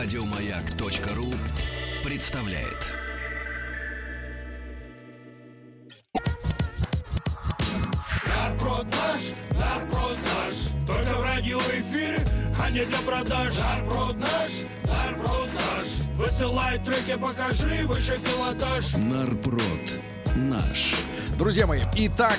Радиомаяк.ру 0.00 1.34
представляет. 2.04 2.86
Нарброд 8.28 8.86
наш, 8.92 9.20
нарброд 9.58 10.16
наш 10.22 10.54
Только 10.86 11.18
в 11.18 11.22
радиоэфире, 11.24 12.24
а 12.62 12.70
не 12.70 12.84
для 12.84 12.98
продаж 12.98 13.58
Нарброд 13.58 14.20
наш, 14.20 14.50
нарброд 14.84 15.48
наш 15.54 16.16
Высылай 16.16 16.78
треки, 16.78 17.18
покажи 17.18 17.84
выше 17.84 18.20
пилотаж 18.20 18.94
Нарпрод 18.94 20.00
наш. 20.36 20.94
Друзья 21.36 21.66
мои, 21.66 21.82
итак, 21.96 22.38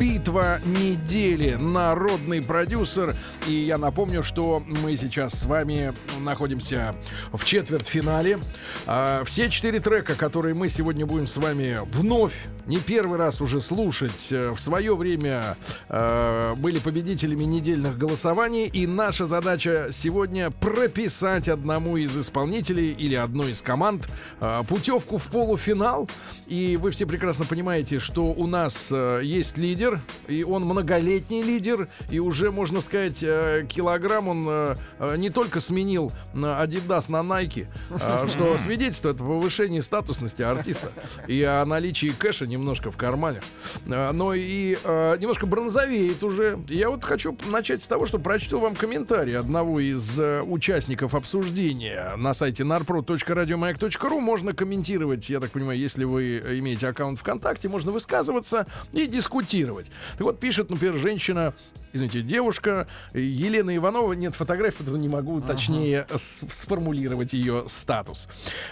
битва 0.00 0.60
недели. 0.64 1.56
Народный 1.56 2.42
продюсер. 2.42 3.14
И 3.46 3.52
я 3.52 3.76
напомню, 3.76 4.24
что 4.24 4.62
мы 4.66 4.96
сейчас 4.96 5.34
с 5.34 5.44
вами 5.44 5.92
находимся 6.20 6.94
в 7.32 7.44
четвертьфинале. 7.44 8.38
А, 8.86 9.22
все 9.24 9.50
четыре 9.50 9.78
трека, 9.78 10.14
которые 10.14 10.54
мы 10.54 10.70
сегодня 10.70 11.04
будем 11.04 11.26
с 11.26 11.36
вами 11.36 11.80
вновь, 11.92 12.46
не 12.70 12.78
первый 12.78 13.18
раз 13.18 13.40
уже 13.40 13.60
слушать, 13.60 14.30
э, 14.30 14.52
в 14.52 14.60
свое 14.60 14.94
время 14.94 15.56
э, 15.88 16.54
были 16.54 16.78
победителями 16.78 17.42
недельных 17.42 17.98
голосований. 17.98 18.68
И 18.68 18.86
наша 18.86 19.26
задача 19.26 19.88
сегодня 19.90 20.52
прописать 20.52 21.48
одному 21.48 21.96
из 21.96 22.16
исполнителей 22.16 22.92
или 22.92 23.16
одной 23.16 23.52
из 23.52 23.60
команд 23.60 24.08
э, 24.40 24.62
путевку 24.68 25.18
в 25.18 25.26
полуфинал. 25.26 26.08
И 26.46 26.78
вы 26.80 26.92
все 26.92 27.06
прекрасно 27.06 27.44
понимаете, 27.44 27.98
что 27.98 28.26
у 28.26 28.46
нас 28.46 28.90
э, 28.92 29.22
есть 29.24 29.58
лидер, 29.58 29.98
и 30.28 30.44
он 30.44 30.64
многолетний 30.64 31.42
лидер, 31.42 31.88
и 32.08 32.20
уже, 32.20 32.52
можно 32.52 32.80
сказать, 32.82 33.18
э, 33.22 33.66
килограмм 33.68 34.28
он 34.28 34.46
э, 34.48 34.76
э, 35.00 35.16
не 35.16 35.30
только 35.30 35.58
сменил 35.58 36.12
на 36.32 36.62
Adidas 36.62 37.10
на 37.10 37.22
Nike, 37.22 37.66
э, 37.90 38.28
что 38.28 38.56
свидетельствует 38.58 39.20
о 39.20 39.24
повышении 39.24 39.80
статусности 39.80 40.42
артиста 40.42 40.92
и 41.26 41.42
о 41.42 41.64
наличии 41.64 42.14
кэша 42.16 42.46
немножко 42.60 42.90
в 42.90 42.96
кармане, 42.96 43.40
э, 43.86 44.12
но 44.12 44.34
и 44.34 44.76
э, 44.82 45.16
немножко 45.18 45.46
бронзовеет 45.46 46.22
уже. 46.22 46.58
Я 46.68 46.90
вот 46.90 47.02
хочу 47.04 47.36
начать 47.46 47.82
с 47.82 47.86
того, 47.86 48.06
что 48.06 48.18
прочту 48.18 48.60
вам 48.60 48.76
комментарий 48.76 49.36
одного 49.36 49.80
из 49.80 50.18
э, 50.18 50.42
участников 50.42 51.14
обсуждения 51.14 52.12
на 52.16 52.34
сайте 52.34 52.62
narprod.radiomayak.ru. 52.64 54.20
Можно 54.20 54.52
комментировать, 54.52 55.28
я 55.30 55.40
так 55.40 55.50
понимаю, 55.50 55.78
если 55.78 56.04
вы 56.04 56.38
имеете 56.58 56.88
аккаунт 56.88 57.18
ВКонтакте, 57.18 57.68
можно 57.68 57.92
высказываться 57.92 58.66
и 58.92 59.06
дискутировать. 59.06 59.90
Так 60.12 60.22
вот, 60.22 60.38
пишет, 60.40 60.70
например, 60.70 60.96
женщина, 60.96 61.54
извините, 61.92 62.22
девушка 62.22 62.86
Елена 63.14 63.74
Иванова, 63.76 64.12
нет 64.12 64.34
фотографий, 64.34 64.78
потому 64.78 64.98
не 64.98 65.08
могу 65.08 65.40
точнее 65.40 66.06
с- 66.14 66.42
сформулировать 66.52 67.32
ее 67.32 67.64
статус. 67.68 68.28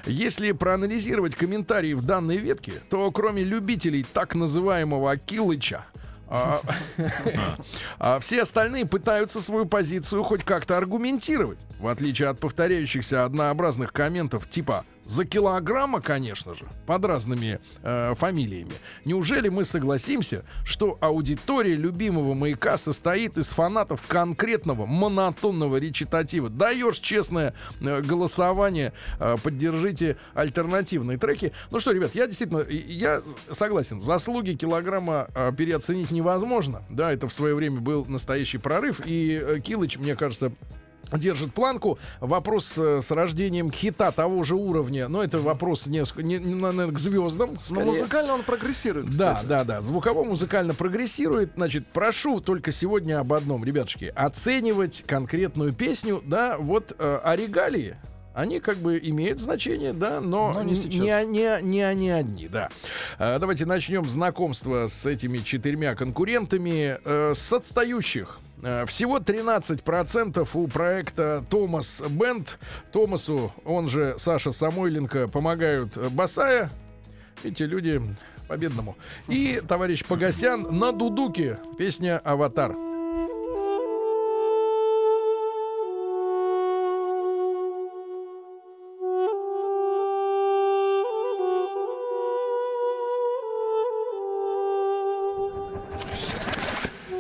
Если 0.06 0.52
проанализировать 0.52 1.34
комментарии 1.34 1.95
в 1.95 2.05
данной 2.05 2.36
ветке, 2.36 2.75
то 2.91 3.11
кроме 3.11 3.42
любителей 3.69 4.06
так 4.14 4.34
называемого 4.34 5.11
Акилыча, 5.11 5.84
а, 6.27 6.62
а 7.98 8.19
все 8.19 8.42
остальные 8.42 8.86
пытаются 8.86 9.42
свою 9.42 9.66
позицию 9.66 10.24
хоть 10.24 10.42
как-то 10.42 10.78
аргументировать, 10.78 11.58
в 11.78 11.86
отличие 11.86 12.28
от 12.28 12.41
повторяющихся 12.41 13.27
однообразных 13.27 13.92
комментов 13.92 14.48
типа 14.48 14.86
за 15.09 15.25
килограмма, 15.25 16.01
конечно 16.01 16.55
же, 16.55 16.67
под 16.87 17.05
разными 17.05 17.61
э, 17.83 18.14
фамилиями. 18.14 18.75
Неужели 19.05 19.48
мы 19.48 19.64
согласимся, 19.64 20.45
что 20.64 20.98
аудитория 21.01 21.75
любимого 21.75 22.34
маяка 22.34 22.77
состоит 22.77 23.39
из 23.39 23.48
фанатов 23.48 24.03
конкретного 24.06 24.84
монотонного 24.86 25.79
речитатива? 25.79 26.51
Даешь 26.51 26.98
честное 26.98 27.55
э, 27.81 28.03
голосование, 28.03 28.92
э, 29.19 29.36
поддержите 29.42 30.19
альтернативные 30.34 31.17
треки. 31.17 31.53
Ну 31.70 31.80
что, 31.80 31.92
ребят, 31.92 32.14
я 32.14 32.27
действительно, 32.27 32.61
я 32.69 33.23
согласен, 33.51 34.01
заслуги 34.02 34.52
килограмма 34.52 35.29
э, 35.35 35.52
переоценить 35.57 36.11
невозможно. 36.11 36.83
Да, 36.90 37.13
это 37.13 37.29
в 37.29 37.33
свое 37.33 37.55
время 37.55 37.80
был 37.80 38.05
настоящий 38.05 38.58
прорыв, 38.58 39.01
и 39.07 39.40
э, 39.42 39.61
Килыч, 39.61 39.96
мне 39.96 40.14
кажется, 40.17 40.52
держит 41.13 41.55
планку. 41.55 41.98
Вопрос 42.20 42.77
э, 42.77 43.01
с 43.02 43.11
рождением 43.11 43.70
хита 43.70 44.13
того 44.13 44.42
же 44.42 44.55
уровня, 44.55 45.08
но 45.08 45.23
это 45.23 45.39
вопрос 45.39 45.86
несколько, 45.86 46.23
не, 46.23 46.39
не, 46.39 46.55
наверное, 46.55 46.95
к 46.95 46.98
звездам. 46.98 47.55
Но 47.55 47.61
скорее. 47.64 47.85
музыкально 47.85 48.35
он 48.35 48.42
прогрессирует, 48.42 49.07
Да, 49.17 49.35
кстати. 49.35 49.48
да, 49.48 49.64
да. 49.64 49.80
Звуково-музыкально 49.80 50.74
прогрессирует. 50.74 51.52
Значит, 51.57 51.86
прошу 51.89 52.41
только 52.41 52.73
сегодня 52.73 53.20
об 53.20 53.33
одном, 53.33 53.64
ребятушки. 53.64 54.13
Оценивать 54.14 55.02
конкретную 55.07 55.73
песню, 55.73 56.23
да, 56.24 56.57
вот 56.58 56.95
э, 56.98 57.20
о 57.23 57.36
регалии. 57.36 57.96
Они 58.35 58.61
как 58.61 58.77
бы 58.77 59.01
имеют 59.02 59.40
значение, 59.40 59.92
да, 59.92 60.20
но, 60.20 60.52
Но 60.52 60.63
не 60.63 60.75
не, 60.85 61.27
не, 61.27 61.63
не 61.63 61.83
они 61.83 62.11
одни, 62.11 62.46
да. 62.46 62.69
Э, 63.19 63.39
давайте 63.40 63.67
начнем 63.67 64.08
знакомство 64.08 64.86
с 64.86 65.07
этими 65.07 65.39
четырьмя 65.39 65.96
конкурентами 65.96 66.98
э, 67.05 67.33
с 67.35 67.52
отстающих. 67.52 68.39
Э, 68.63 68.85
Всего 68.86 69.19
13% 69.19 70.48
у 70.55 70.67
проекта 70.69 71.45
Томас 71.48 72.02
Бенд. 72.08 72.58
Томасу, 72.92 73.52
он 73.64 73.89
же 73.89 74.17
Саша 74.19 74.52
Самойленко, 74.52 75.29
помогают 75.29 75.96
Басая. 76.13 76.70
Эти 77.45 77.63
люди 77.63 78.02
победному. 78.48 78.96
И 79.29 79.63
товарищ 79.67 80.05
Погосян 80.05 80.67
на 80.79 80.92
дудуке. 80.92 81.58
Песня 81.79 82.19
«Аватар». 82.24 82.88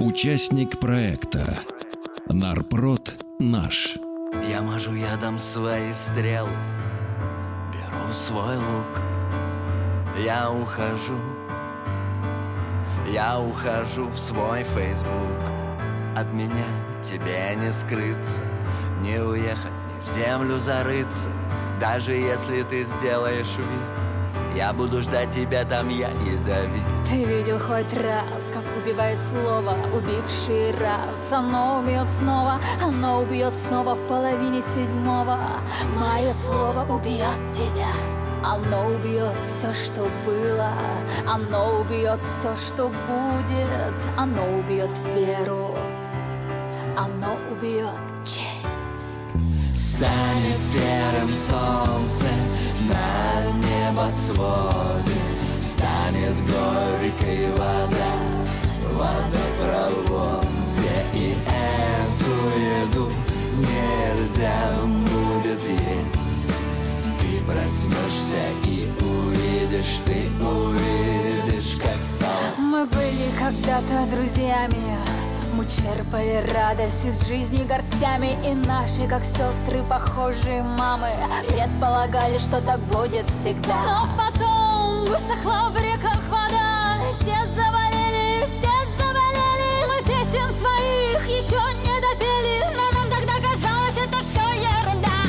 Участник 0.08 0.80
проекта. 0.80 1.58
Нарпрод 2.28 3.14
наш. 3.38 3.98
Я 4.48 4.62
мажу 4.62 4.94
ядом 4.94 5.38
свои 5.38 5.92
стрелы 5.92 6.48
Беру 7.70 8.12
свой 8.14 8.56
лук 8.56 9.02
Я 10.24 10.50
ухожу 10.50 11.20
Я 13.12 13.38
ухожу 13.38 14.06
в 14.06 14.18
свой 14.18 14.64
фейсбук 14.64 15.42
От 16.16 16.32
меня 16.32 16.68
тебе 17.04 17.54
не 17.56 17.70
скрыться 17.70 18.40
Не 19.02 19.20
уехать, 19.22 19.78
не 19.88 20.00
в 20.00 20.14
землю 20.14 20.58
зарыться 20.58 21.28
Даже 21.78 22.14
если 22.14 22.62
ты 22.62 22.84
сделаешь 22.84 23.58
вид 23.58 24.07
Я 24.56 24.72
буду 24.72 25.02
ждать 25.02 25.30
тебя 25.30 25.64
там, 25.64 25.88
я 25.88 26.08
ядовит 26.08 26.82
Ты 27.08 27.24
видел 27.24 27.58
хоть 27.58 27.92
раз, 27.94 28.42
как 28.52 28.64
убивает 28.82 29.18
слово, 29.30 29.76
убивший 29.92 30.72
раз? 30.72 31.14
Оно 31.30 31.80
убьет 31.80 32.08
снова, 32.18 32.60
оно 32.82 33.22
убьет 33.22 33.54
снова 33.66 33.94
в 33.94 34.08
половине 34.08 34.62
седьмого. 34.74 35.38
Мое 35.96 36.32
слово 36.46 36.84
убьет 36.92 37.38
тебя. 37.52 37.92
Оно 38.42 38.86
убьет 38.86 39.36
все, 39.46 39.74
что 39.74 40.08
было, 40.24 40.72
оно 41.26 41.80
убьет 41.80 42.20
все, 42.24 42.54
что 42.56 42.88
будет, 42.88 43.94
оно 44.16 44.42
убьет 44.58 44.90
веру, 45.14 45.76
оно 46.96 47.36
убьет 47.50 48.00
честь. 48.24 48.68
Станет 49.76 50.58
серым 50.58 51.28
солнце 51.28 52.26
на 52.88 53.52
небосводе 53.52 55.18
Станет 55.60 56.36
горькой 56.46 57.50
вода 57.52 58.10
водопроводе 58.92 60.46
И 61.14 61.36
эту 61.46 62.34
еду 62.82 63.12
нельзя 63.56 64.58
будет 64.82 65.62
есть 65.62 66.38
Ты 67.20 67.30
проснешься 67.44 68.42
и 68.64 68.90
увидишь, 69.00 70.00
ты 70.04 70.18
увидишь, 70.44 71.78
как 71.80 71.96
стало 71.96 72.56
Мы 72.58 72.86
были 72.86 73.28
когда-то 73.38 74.06
друзьями 74.10 74.98
Мы 75.58 75.66
черпали 75.66 76.40
радость 76.54 77.04
из 77.04 77.26
жизни 77.26 77.64
горстями 77.64 78.38
И 78.48 78.54
наши, 78.54 79.08
как 79.08 79.24
сестры, 79.24 79.82
похожие 79.88 80.62
мамы 80.62 81.10
Предполагали, 81.48 82.38
что 82.38 82.60
так 82.60 82.78
будет 82.82 83.26
всегда. 83.40 83.82
Но 83.84 84.08
потом 84.16 85.00
высохла 85.00 85.72
в 85.72 85.76
реках 85.82 86.20
вода. 86.30 87.00
Все 87.14 87.34
заболели, 87.56 88.46
все 88.46 88.70
заболели 88.98 89.84
Мы 89.88 90.04
песен 90.04 90.54
своих 90.60 91.26
еще 91.26 91.60
не 91.82 92.00
допели 92.02 92.37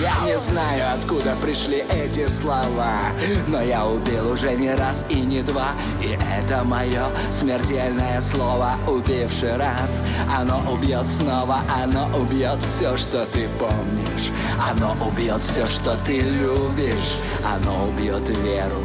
Я 0.09 0.25
не 0.25 0.39
знаю, 0.39 0.83
откуда 0.95 1.35
пришли 1.41 1.83
эти 1.91 2.27
слова 2.27 3.11
Но 3.47 3.61
я 3.61 3.85
убил 3.85 4.31
уже 4.31 4.55
не 4.55 4.73
раз 4.73 5.05
и 5.09 5.15
не 5.15 5.41
два. 5.43 5.69
И 6.01 6.17
это 6.37 6.63
мое 6.63 7.07
смертельное 7.31 8.21
слово 8.21 8.73
Убивший 8.87 9.55
раз, 9.57 10.03
оно 10.35 10.59
убьет 10.71 11.07
снова 11.07 11.59
Оно 11.69 12.09
убьет 12.17 12.63
все, 12.63 12.97
что 12.97 13.25
ты 13.27 13.47
помнишь. 13.59 14.31
Оно 14.59 14.95
убьет 15.05 15.43
все, 15.43 15.67
что 15.67 15.95
ты 16.05 16.19
любишь. 16.19 17.19
Оно 17.45 17.87
убьет 17.89 18.27
веру. 18.29 18.83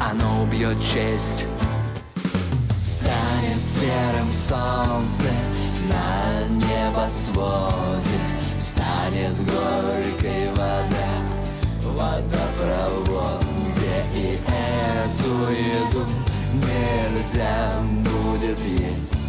Оно 0.00 0.42
убьет 0.42 0.76
честь. 0.92 1.44
Станет 2.76 3.60
серым 3.78 4.30
солнце 4.48 5.30
на 5.88 6.48
небосводе 6.48 8.19
Станет 9.10 9.36
горькой 9.38 10.50
вода 10.50 11.10
в 11.82 11.96
водопроводе 11.96 13.44
И 14.14 14.38
эту 14.46 15.32
еду 15.50 16.06
нельзя 16.54 17.82
будет 18.04 18.58
есть. 18.60 19.28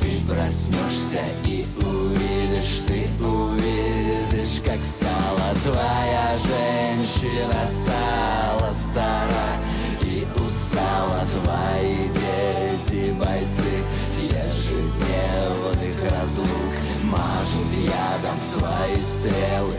Ты 0.00 0.10
проснешься 0.28 1.22
и 1.46 1.66
увидишь, 1.78 2.82
ты 2.86 3.08
увидишь 3.24 4.60
Как 4.64 4.82
стала 4.82 5.54
твоя 5.64 6.36
женщина, 6.46 7.66
стала 7.66 8.72
стара 8.72 9.48
И 10.02 10.26
устала 10.36 11.24
твои 11.42 12.08
дети, 12.08 13.12
бойцы. 13.12 13.72
Ежедневных 14.20 15.52
разлук 15.52 15.61
Мажут 17.72 17.90
ядом 17.90 18.38
свои 18.38 18.96
стрелы 19.00 19.76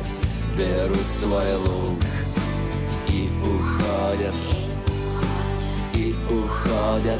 Берут 0.58 1.06
свой 1.20 1.56
лук 1.56 2.00
И 3.08 3.30
уходят 3.42 4.36
И 5.94 6.16
уходят 6.30 7.20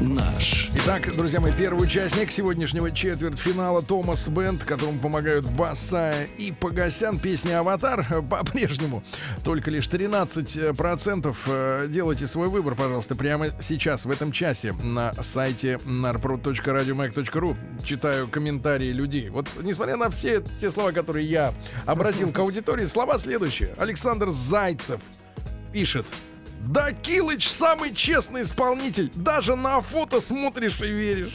наш. 0.00 0.70
Итак, 0.74 1.14
друзья 1.16 1.40
мои, 1.40 1.52
первый 1.52 1.82
участник 1.84 2.30
сегодняшнего 2.30 2.90
четвертьфинала 2.90 3.82
Томас 3.82 4.28
Бенд, 4.28 4.62
которому 4.64 4.98
помогают 4.98 5.48
Басая 5.50 6.28
и 6.38 6.52
Погосян. 6.52 7.18
Песня 7.18 7.60
«Аватар» 7.60 8.06
по-прежнему. 8.30 9.02
Только 9.44 9.70
лишь 9.70 9.88
13% 9.88 11.36
э, 11.46 11.86
делайте 11.88 12.26
свой 12.26 12.48
выбор, 12.48 12.74
пожалуйста, 12.74 13.14
прямо 13.14 13.48
сейчас, 13.60 14.04
в 14.04 14.10
этом 14.10 14.32
часе 14.32 14.72
на 14.82 15.12
сайте 15.14 15.78
narprod.radiomac.ru. 15.84 17.56
Читаю 17.84 18.28
комментарии 18.28 18.92
людей. 18.92 19.30
Вот, 19.30 19.48
несмотря 19.62 19.96
на 19.96 20.10
все 20.10 20.42
те 20.60 20.70
слова, 20.70 20.92
которые 20.92 21.26
я 21.26 21.54
обратил 21.86 22.30
к 22.32 22.38
аудитории, 22.38 22.86
слова 22.86 23.18
следующие. 23.18 23.74
Александр 23.78 24.30
Зайцев 24.30 25.00
пишет. 25.72 26.06
Да, 26.60 26.92
Килыч 26.92 27.48
самый 27.48 27.94
честный 27.94 28.42
исполнитель. 28.42 29.10
Даже 29.14 29.56
на 29.56 29.80
фото 29.80 30.20
смотришь 30.20 30.80
и 30.80 30.88
веришь. 30.88 31.34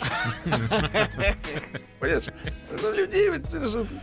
Понимаешь? 2.00 2.25
Это 2.73 2.91
людей 2.91 3.29
ведь 3.29 3.45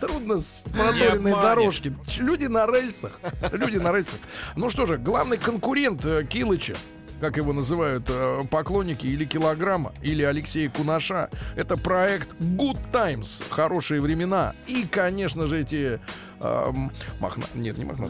трудно 0.01 0.41
с 0.41 0.65
проторенной 0.65 1.33
дорожки. 1.33 1.95
Люди 2.19 2.47
на 2.47 2.67
рельсах. 2.67 3.21
Люди 3.53 3.77
на 3.77 3.93
рельсах. 3.93 4.21
Ну 4.57 4.71
что 4.71 4.87
же, 4.87 4.97
главный 4.97 5.37
конкурент 5.37 6.05
э, 6.05 6.25
Килыча 6.25 6.77
как 7.21 7.37
его 7.37 7.53
называют 7.53 8.05
э, 8.09 8.41
поклонники 8.51 9.07
или 9.07 9.25
килограмма, 9.25 9.93
или 10.03 10.23
Алексея 10.23 10.71
Кунаша, 10.71 11.31
это 11.57 11.77
проект 11.77 12.29
Good 12.41 12.79
Times, 12.93 13.43
хорошие 13.51 14.01
времена. 14.01 14.55
И, 14.67 14.85
конечно 14.85 15.47
же, 15.47 15.61
эти 15.61 16.01
эм, 16.41 16.93
махна... 17.21 17.45
Нет, 17.55 17.79
не 17.79 17.85
махна. 17.85 18.09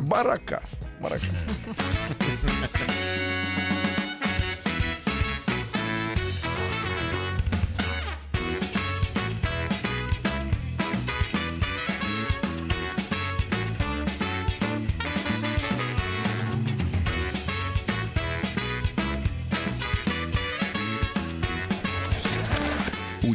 Баракас. 0.00 0.80
Баракас. 1.00 1.28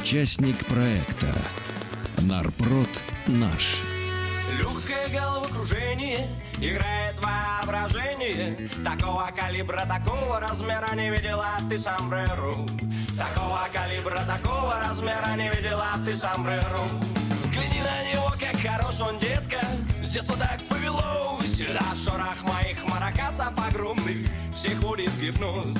Участник 0.03 0.65
проекта 0.65 1.33
Нарпрод 2.17 2.89
наш. 3.25 3.83
Легкое 4.59 5.07
головокружение 5.07 6.27
играет 6.57 7.15
воображение. 7.21 8.67
Такого 8.83 9.29
калибра, 9.33 9.85
такого 9.87 10.41
размера 10.41 10.93
не 10.95 11.09
видела 11.09 11.47
ты 11.69 11.77
сомбреру 11.77 12.67
Такого 13.17 13.61
калибра, 13.71 14.25
такого 14.27 14.75
размера 14.85 15.37
не 15.37 15.49
видела 15.49 15.87
ты 16.05 16.17
сомбреру 16.17 16.83
Взгляни 17.39 17.79
на 17.79 18.11
него, 18.11 18.33
как 18.37 18.59
хорош 18.59 18.99
он, 18.99 19.17
детка. 19.19 19.65
С 20.01 20.09
детства 20.09 20.35
так 20.35 20.67
повелось. 20.67 21.59
Да, 21.59 21.95
шорох 21.95 22.43
моих 22.43 22.83
маракасов 22.83 23.53
огромных 23.55 24.27
Всех 24.53 24.81
в 24.81 25.21
гипноз. 25.21 25.77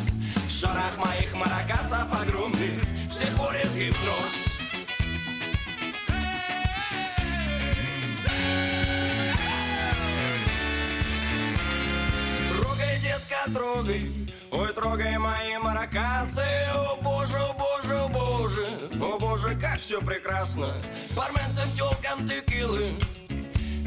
Шорох 0.50 0.98
моих 0.98 1.34
маракасов 1.34 2.08
огромных 2.22 2.83
В 3.64 3.78
гипноз 3.78 4.54
Трогай, 12.50 13.00
детка, 13.00 13.52
трогай, 13.54 14.12
ой, 14.52 14.74
трогай 14.74 15.18
мои 15.18 15.58
маракасы, 15.58 16.42
о 16.74 16.98
боже, 17.02 17.38
о 17.38 17.54
боже, 17.54 17.96
о 17.96 18.08
боже, 18.10 18.68
о 19.02 19.20
боже, 19.20 19.56
как 19.56 19.80
все 19.80 20.02
прекрасно. 20.02 20.76
Барменцам, 21.16 21.70
телкам 21.72 22.28
текилы, 22.28 22.94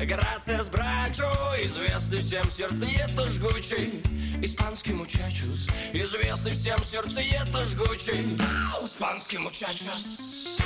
Грация 0.04 0.62
с 0.62 0.68
брачо, 0.68 1.24
известный 1.58 2.20
всем 2.20 2.50
сердцеед 2.50 3.18
жгучий. 3.30 4.02
Испанский 4.42 4.92
мучачус, 4.92 5.68
известный 5.94 6.52
всем 6.52 6.84
сердцеед 6.84 7.48
жгучий. 7.66 8.36
Испанский 8.84 9.38
мучачус. 9.38 10.58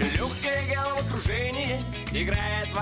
Легкое 0.00 0.74
головокружение 0.74 1.82
играет 2.12 2.72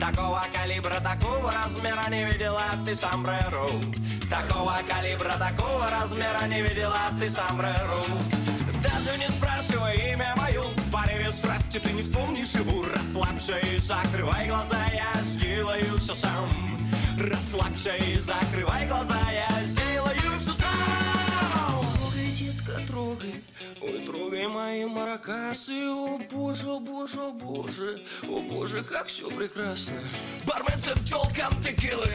Такого 0.00 0.42
калибра, 0.52 1.00
такого 1.00 1.52
размера 1.52 2.08
не 2.10 2.24
видела 2.24 2.62
ты 2.84 2.94
сомбреро 2.94 3.68
Такого 4.30 4.78
калибра, 4.88 5.32
такого 5.32 5.90
размера 5.90 6.46
не 6.46 6.62
видела 6.62 7.10
ты 7.20 7.30
сомбреро 7.30 8.04
Даже 8.82 9.18
не 9.18 9.28
спрашивай 9.28 10.12
имя 10.12 10.34
мое 10.36 10.62
В 10.62 10.90
порыве 10.90 11.30
страсти 11.32 11.78
ты 11.78 11.92
не 11.92 12.02
вспомнишь 12.02 12.54
его. 12.54 12.84
Расслабься 12.84 13.58
и 13.58 13.78
закрывай 13.78 14.48
глаза, 14.48 14.84
я 14.92 15.22
сделаю 15.22 15.98
все 15.98 16.14
сам. 16.14 16.78
Расслабься 17.18 17.96
и 17.96 18.18
закрывай 18.18 18.86
глаза, 18.86 19.20
я 19.30 19.64
сделаю 19.64 19.91
трогай, 23.12 23.44
ой, 23.80 24.04
трогай 24.06 24.46
мои 24.46 24.84
маракасы 24.84 25.84
О 25.90 26.18
боже, 26.30 26.68
о 26.68 26.80
боже, 26.80 27.20
о 27.20 27.32
боже, 27.32 28.02
о 28.22 28.40
боже, 28.40 28.82
как 28.82 29.08
все 29.08 29.28
прекрасно. 29.30 29.96
Бармен 30.46 30.78
с 30.78 31.08
тёлкам 31.08 31.62
текилы 31.62 32.08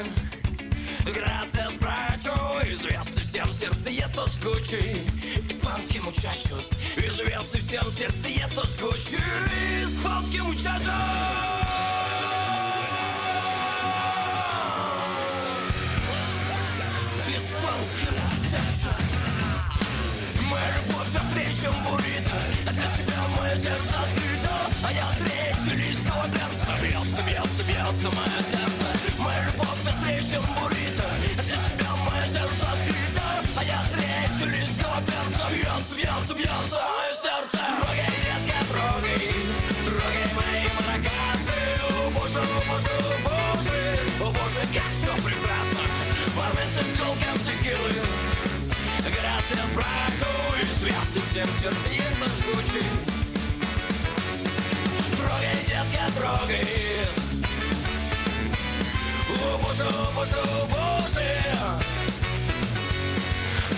Грация 1.06 1.70
с 1.70 1.78
брачо, 1.78 2.36
известный 2.64 3.24
всем 3.24 3.52
сердцеед 3.54 4.12
жгучий 4.30 5.08
Испанский 5.50 6.00
мучачос, 6.00 6.72
известный 6.98 7.60
всем 7.62 7.92
сердцеед 7.92 8.52
жгучий 8.52 9.18
Испанский 9.84 10.42
мучачос 10.42 11.67
бьется 28.08 28.12
мое 28.16 28.42
сердце 28.42 28.86
Мы 29.18 29.32
любовь 29.46 29.80
встречем 29.86 30.44
буррито 30.56 31.06
Для 31.44 31.56
тебя 31.56 31.96
мое 32.06 32.24
сердце 32.24 32.64
открыто 32.74 33.28
А 33.56 33.64
я 33.64 33.80
встречу 33.84 34.50
листого 34.50 35.02
перца 35.02 35.48
Бьется, 35.52 35.94
бьется, 35.96 36.34
бьется 36.34 36.78
мое 36.98 37.14
сердце 37.14 37.58
Трогай, 37.80 38.14
детка, 38.24 38.60
трогай 38.72 39.24
Трогай 39.86 40.28
мои 40.36 40.64
маракасы 40.76 41.60
О 41.90 42.10
боже, 42.12 42.40
о 42.40 42.62
боже, 42.68 42.96
о 42.98 43.20
боже 43.24 43.80
О 44.22 44.28
боже, 44.32 44.62
как 44.74 44.90
все 44.96 45.14
прекрасно 45.24 45.84
Бармен 46.36 46.70
с 46.70 46.98
тёлком 46.98 47.38
текилы 47.46 47.94
Грация 49.04 49.64
с 49.64 49.72
брату 49.74 50.30
Известный 50.62 51.22
всем 51.32 51.48
сердцеед 51.62 52.14
жгучий 52.38 52.88
Трогай, 55.18 55.58
детка, 55.68 56.12
трогай 56.16 57.27
боже, 59.64 59.86
боже, 60.16 60.40
боже 60.70 61.28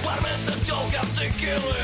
Бармен 0.03 0.38
с 0.38 0.45
текилы 1.17 1.79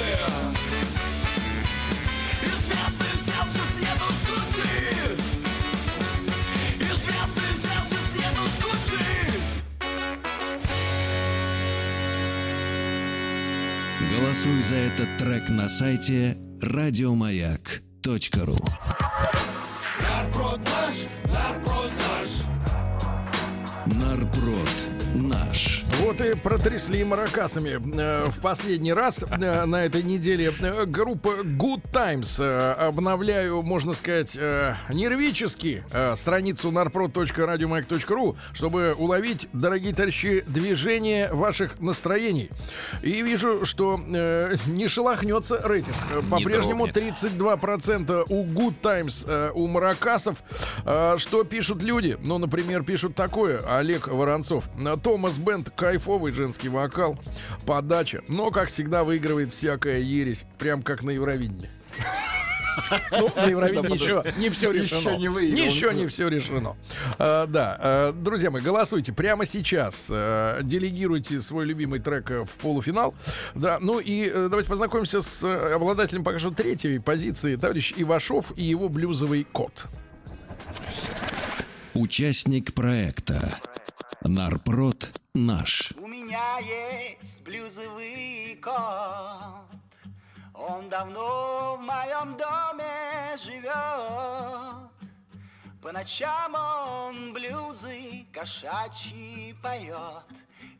Голосуй 14.17 14.61
за 14.61 14.75
этот 14.75 15.17
трек 15.17 15.49
на 15.49 15.67
сайте 15.69 16.37
радиомаяк.ру 16.61 18.57
наш. 23.87 24.84
Вот 26.01 26.19
и 26.19 26.35
протрясли 26.35 27.03
маракасами. 27.03 27.79
Э, 27.97 28.25
В 28.25 28.39
последний 28.41 28.93
раз 28.93 29.23
э, 29.23 29.65
на 29.65 29.85
этой 29.85 30.03
неделе 30.03 30.51
э, 30.61 30.85
группа 30.85 31.29
Good 31.43 31.83
Times 31.91 32.39
обновляю, 32.39 33.61
можно 33.61 33.93
сказать, 33.93 34.35
нервически 34.89 35.83
страницу 36.15 36.71
narprod.radiomag.ru, 36.71 38.35
чтобы 38.53 38.93
уловить, 38.97 39.47
дорогие 39.53 39.93
товарищи, 39.93 40.43
движение 40.47 41.31
ваших 41.31 41.79
настроений. 41.79 42.49
И 43.01 43.21
вижу, 43.21 43.65
что 43.65 43.97
не 43.97 44.87
шелохнется 44.87 45.61
рейтинг. 45.63 45.95
По-прежнему 46.29 46.87
32% 46.87 48.25
у 48.29 48.45
Good 48.45 48.75
Times, 48.81 49.25
у 49.53 49.67
маракасов. 49.67 50.37
Что 51.17 51.43
пишут 51.43 51.81
люди? 51.81 52.17
Ну, 52.21 52.37
например, 52.37 52.83
пишут 52.83 53.15
такое. 53.15 53.61
Олег 53.77 54.07
Воронцов. 54.07 54.65
Томас 55.03 55.37
Бенд, 55.37 55.69
кайфовый 55.85 56.33
женский 56.33 56.67
вокал, 56.67 57.15
подача. 57.67 58.23
Но, 58.27 58.49
как 58.49 58.69
всегда, 58.69 59.03
выигрывает 59.03 59.51
всякая 59.51 59.99
ересь. 59.99 60.45
Прям 60.57 60.81
как 60.81 61.03
на 61.03 61.11
Евровидении. 61.11 61.69
Ну, 63.11 63.31
на 63.35 63.45
Евровидении 63.45 63.93
еще 63.93 64.23
не 64.37 64.49
все 64.49 64.71
решено. 64.71 64.97
Еще 64.99 65.17
не 65.17 65.29
выиграл. 65.29 65.63
Еще 65.63 65.93
не 65.93 66.07
все 66.07 66.27
решено. 66.27 66.75
А, 67.19 67.45
Да, 67.47 67.77
а, 67.79 68.11
друзья 68.11 68.49
мои, 68.51 68.61
голосуйте 68.61 69.13
прямо 69.13 69.45
сейчас. 69.45 70.07
а, 70.09 70.61
Делегируйте 70.61 71.39
свой 71.39 71.65
любимый 71.65 71.99
трек 71.99 72.31
э, 72.31 72.43
в 72.43 72.49
полуфинал. 72.49 73.13
Да, 73.53 73.77
ну 73.79 73.99
и 73.99 74.27
э, 74.27 74.47
давайте 74.49 74.69
познакомимся 74.69 75.21
с 75.21 75.41
э, 75.43 75.73
обладателем 75.75 76.23
пока 76.23 76.39
что 76.39 76.51
третьей 76.51 76.99
позиции, 76.99 77.55
товарищ 77.55 77.93
Ивашов 77.95 78.51
и 78.57 78.63
его 78.63 78.89
блюзовый 78.89 79.45
кот. 79.49 79.85
Участник 81.93 82.73
проекта. 82.73 83.55
Нарпрод 84.21 85.21
наш. 85.35 85.93
У 86.01 86.07
меня 86.07 86.57
есть 86.59 87.43
блюзовый 87.43 88.57
кот. 88.63 88.73
Он 90.53 90.89
давно 90.89 91.75
в 91.77 91.81
моем 91.81 92.37
доме 92.37 93.37
живет. 93.37 94.89
По 95.81 95.91
ночам 95.91 96.55
он 96.55 97.33
блюзы 97.33 98.25
кошачьи 98.33 99.53
поет 99.61 100.23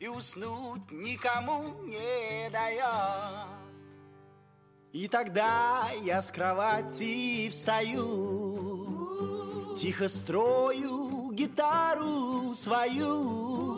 И 0.00 0.08
уснуть 0.08 0.90
никому 0.90 1.74
не 1.84 2.50
дает. 2.50 3.46
И 4.92 5.06
тогда 5.08 5.90
я 6.02 6.22
с 6.22 6.30
кровати 6.30 7.50
встаю, 7.50 8.96
Тихо 9.76 10.08
строю 10.08 11.30
гитару 11.32 12.54
свою. 12.54 13.75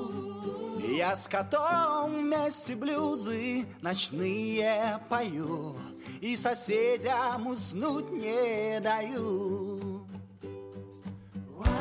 Я 0.78 1.16
с 1.16 1.28
котом 1.28 2.12
вместе 2.12 2.76
блюзы 2.76 3.66
ночные 3.80 4.98
пою 5.08 5.76
И 6.20 6.36
соседям 6.36 7.46
уснуть 7.48 8.10
не 8.12 8.80
даю. 8.80 10.06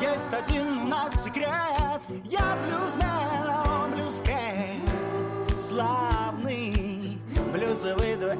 Есть 0.00 0.32
один 0.32 0.78
у 0.78 0.88
нас 0.88 1.24
секрет, 1.24 2.02
я 2.24 2.56
блюзмен, 2.64 3.46
а 3.48 3.84
он 3.84 3.92
блюзкет. 3.92 5.58
Славный 5.58 7.18
блюзовый 7.52 8.16
дуэт. 8.16 8.38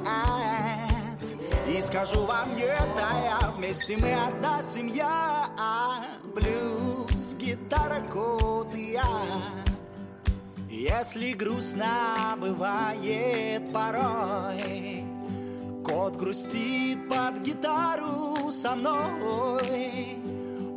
И 1.67 1.81
скажу 1.81 2.25
вам 2.25 2.55
нет, 2.55 2.89
а 2.97 3.41
я 3.41 3.51
вместе 3.51 3.97
мы 3.97 4.13
одна 4.13 4.61
семья. 4.63 5.47
А 5.57 6.05
блюз, 6.33 7.35
гитара, 7.35 8.01
кот 8.01 8.73
и 8.73 8.93
я. 8.93 9.68
Если 10.79 11.33
грустно 11.33 12.37
бывает 12.37 13.73
порой, 13.73 15.03
Кот 15.83 16.15
грустит 16.15 17.09
под 17.09 17.41
гитару 17.41 18.49
со 18.49 18.77
мной. 18.77 20.17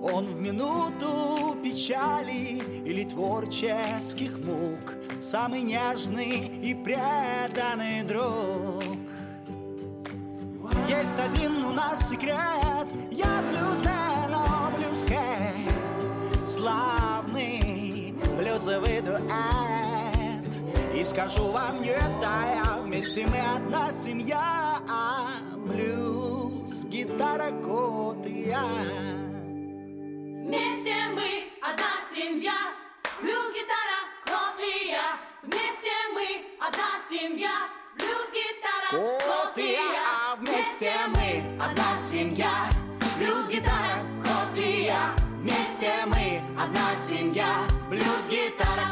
Он 0.02 0.24
в 0.26 0.40
минуту 0.40 1.56
печали 1.62 2.60
или 2.84 3.04
творческих 3.04 4.38
мук 4.38 4.94
Самый 5.22 5.62
нежный 5.62 6.50
и 6.60 6.74
преданный 6.74 8.02
друг. 8.02 8.98
Есть 10.88 11.16
один 11.16 11.64
у 11.64 11.72
нас 11.72 12.08
секрет 12.08 12.88
Я 13.12 13.40
блюзмен, 13.48 14.34
о 14.34 14.72
блюзкет 14.76 15.72
Славный 16.44 18.12
блюзовый 18.36 19.00
дуэт 19.00 19.71
скажу 21.12 21.48
вам 21.48 21.82
нет, 21.82 22.12
а 22.24 22.54
я 22.54 22.82
вместе 22.82 23.26
мы 23.26 23.38
одна 23.38 23.92
семья 23.92 24.78
а 24.88 25.26
Блюз, 25.56 26.84
гитара, 26.84 27.50
кот 27.62 28.26
и 28.26 28.48
я 28.48 28.64
Вместе 30.46 30.94
мы 31.14 31.28
одна 31.60 31.92
семья, 32.14 32.54
блюз, 33.20 33.46
гитара, 33.56 34.00
кот 34.26 34.58
и 34.60 34.88
я. 34.88 35.18
Вместе 35.42 35.94
мы 36.14 36.26
одна 36.66 36.90
семья, 37.08 37.56
блюз, 37.96 38.28
гитара, 38.32 38.90
Кот 38.90 39.58
и 39.58 39.72
я, 39.72 40.36
вместе 40.36 40.92
мы 41.14 41.62
одна 41.62 41.96
семья. 41.96 42.68
Блюз, 43.18 43.48
гитара, 43.48 43.96
кот 44.24 44.58
и 44.58 44.84
я. 44.84 45.14
Вместе 45.36 45.92
мы 46.06 46.42
одна 46.58 46.96
семья. 46.96 47.48
Блюз, 47.88 48.26
гитара, 48.28 48.91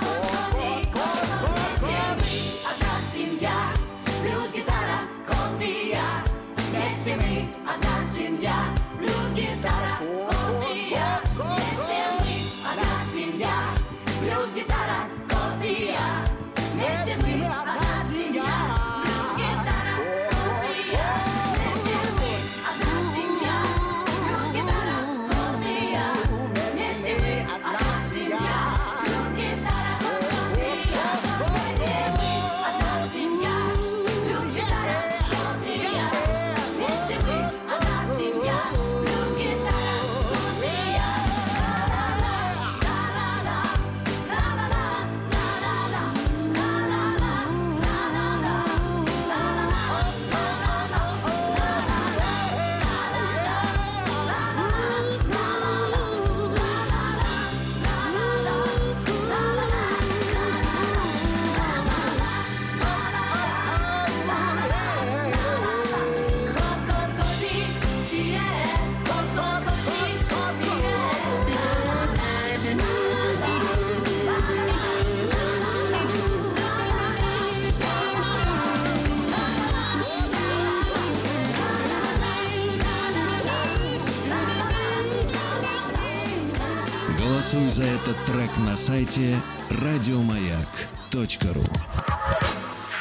на 88.64 88.76
сайте 88.76 89.36
радиомаяк.ру 89.70 91.64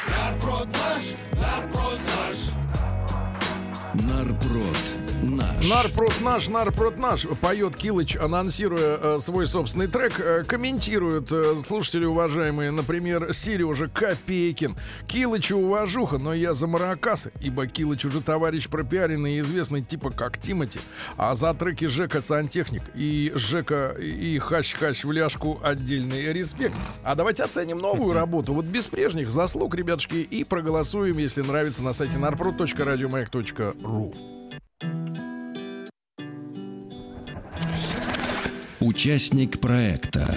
Нарпрод 0.08 0.68
наш, 0.68 1.02
нарпрод 1.40 2.00
наш. 2.16 2.38
Нарпрод 3.94 5.09
наш. 5.22 5.68
Нарпрод 5.68 6.20
наш, 6.20 6.48
нарпрод 6.48 6.98
наш, 6.98 7.26
поет 7.40 7.76
Килыч, 7.76 8.16
анонсируя 8.16 8.98
э, 9.00 9.18
свой 9.20 9.46
собственный 9.46 9.86
трек, 9.86 10.20
э, 10.20 10.42
комментируют 10.46 11.30
э, 11.30 11.60
слушатели 11.66 12.04
уважаемые, 12.04 12.70
например, 12.70 13.32
Сережа 13.32 13.88
Копейкин. 13.88 14.76
Килычу 15.06 15.56
уважуха, 15.56 16.18
но 16.18 16.34
я 16.34 16.54
за 16.54 16.66
маракасы, 16.66 17.32
ибо 17.40 17.66
Килыч 17.66 18.04
уже 18.04 18.20
товарищ 18.20 18.68
пропиаренный 18.68 19.36
и 19.36 19.40
известный 19.40 19.82
типа 19.82 20.10
как 20.10 20.38
Тимати, 20.38 20.80
а 21.16 21.34
за 21.34 21.54
треки 21.54 21.86
Жека 21.86 22.22
Сантехник 22.22 22.82
и 22.94 23.32
Жека 23.34 23.96
и 23.98 24.38
Хащ-Хащ 24.38 25.06
в 25.06 25.12
ляжку 25.12 25.58
отдельный 25.62 26.32
респект. 26.32 26.74
А 27.02 27.14
давайте 27.14 27.42
оценим 27.42 27.78
новую 27.78 28.12
работу, 28.12 28.54
вот 28.54 28.64
без 28.64 28.86
прежних 28.86 29.30
заслуг, 29.30 29.74
ребятушки, 29.74 30.16
и 30.16 30.44
проголосуем, 30.44 31.18
если 31.18 31.42
нравится, 31.42 31.82
на 31.82 31.92
сайте 31.92 32.18
narprod.radiomayak.ru. 32.18 34.39
Участник 38.80 39.60
проекта 39.60 40.36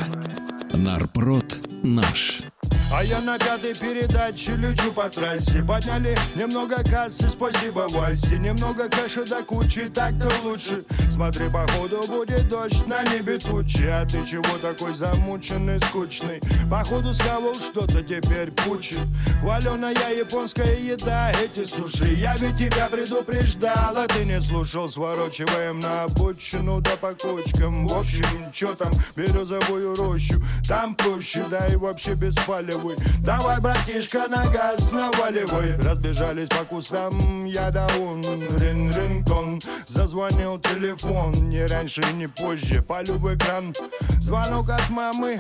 Нарпрод 0.74 1.70
наш. 1.84 2.53
А 2.96 3.04
я 3.04 3.22
на 3.22 3.40
пятой 3.40 3.74
передаче 3.74 4.56
лечу 4.56 4.92
по 4.92 5.10
трассе. 5.10 5.64
Подняли 5.64 6.16
немного 6.36 6.76
кассы, 6.84 7.28
спасибо 7.28 7.88
Васе. 7.90 8.38
Немного 8.38 8.88
кэша 8.88 9.26
до 9.26 9.42
кучи, 9.44 9.90
так-то 9.90 10.30
лучше. 10.44 10.86
Смотри, 11.10 11.50
походу 11.50 12.02
будет 12.08 12.48
дождь, 12.50 12.86
на 12.86 13.02
небе 13.04 13.40
тучи. 13.40 13.86
А 13.86 14.06
ты 14.06 14.24
чего 14.26 14.58
такой 14.62 14.94
замученный, 14.94 15.80
скучный? 15.80 16.40
Походу 16.70 17.14
схавал 17.16 17.56
что-то, 17.56 18.04
теперь 18.04 18.52
пучит. 18.52 19.02
Хваленая 19.42 20.16
японская 20.16 20.78
еда, 20.78 21.32
эти 21.32 21.66
суши. 21.66 22.14
Я 22.14 22.36
ведь 22.36 22.58
тебя 22.58 22.90
предупреждал, 22.90 23.98
а 23.98 24.06
ты 24.08 24.24
не 24.24 24.40
слушал. 24.40 24.88
Сворачиваем 24.88 25.80
на 25.80 26.04
обочину, 26.04 26.80
да 26.80 26.92
по 27.02 27.16
кочкам. 27.16 27.88
В 27.88 27.98
общем, 27.98 28.52
чё 28.52 28.76
там, 28.76 28.92
березовую 29.16 29.96
рощу. 29.96 30.40
Там 30.68 30.94
проще, 30.94 31.44
да 31.50 31.66
и 31.66 31.76
вообще 31.76 32.14
беспалевый 32.54 32.96
Давай, 33.20 33.60
братишка, 33.60 34.28
на 34.28 34.44
газ 34.50 34.92
наваливай. 34.92 35.78
Разбежались 35.78 36.50
по 36.50 36.64
кустам, 36.66 37.46
я 37.46 37.72
да 37.72 37.88
он. 38.00 38.22
Рин 38.58 38.92
рин 38.92 39.60
Зазвонил 39.88 40.60
телефон, 40.60 41.32
не 41.50 41.66
раньше, 41.66 42.02
не 42.16 42.28
позже. 42.28 42.82
Полю 42.82 43.14
в 43.16 43.34
экран, 43.34 43.74
звонок 44.20 44.70
от 44.70 44.90
мамы 44.90 45.40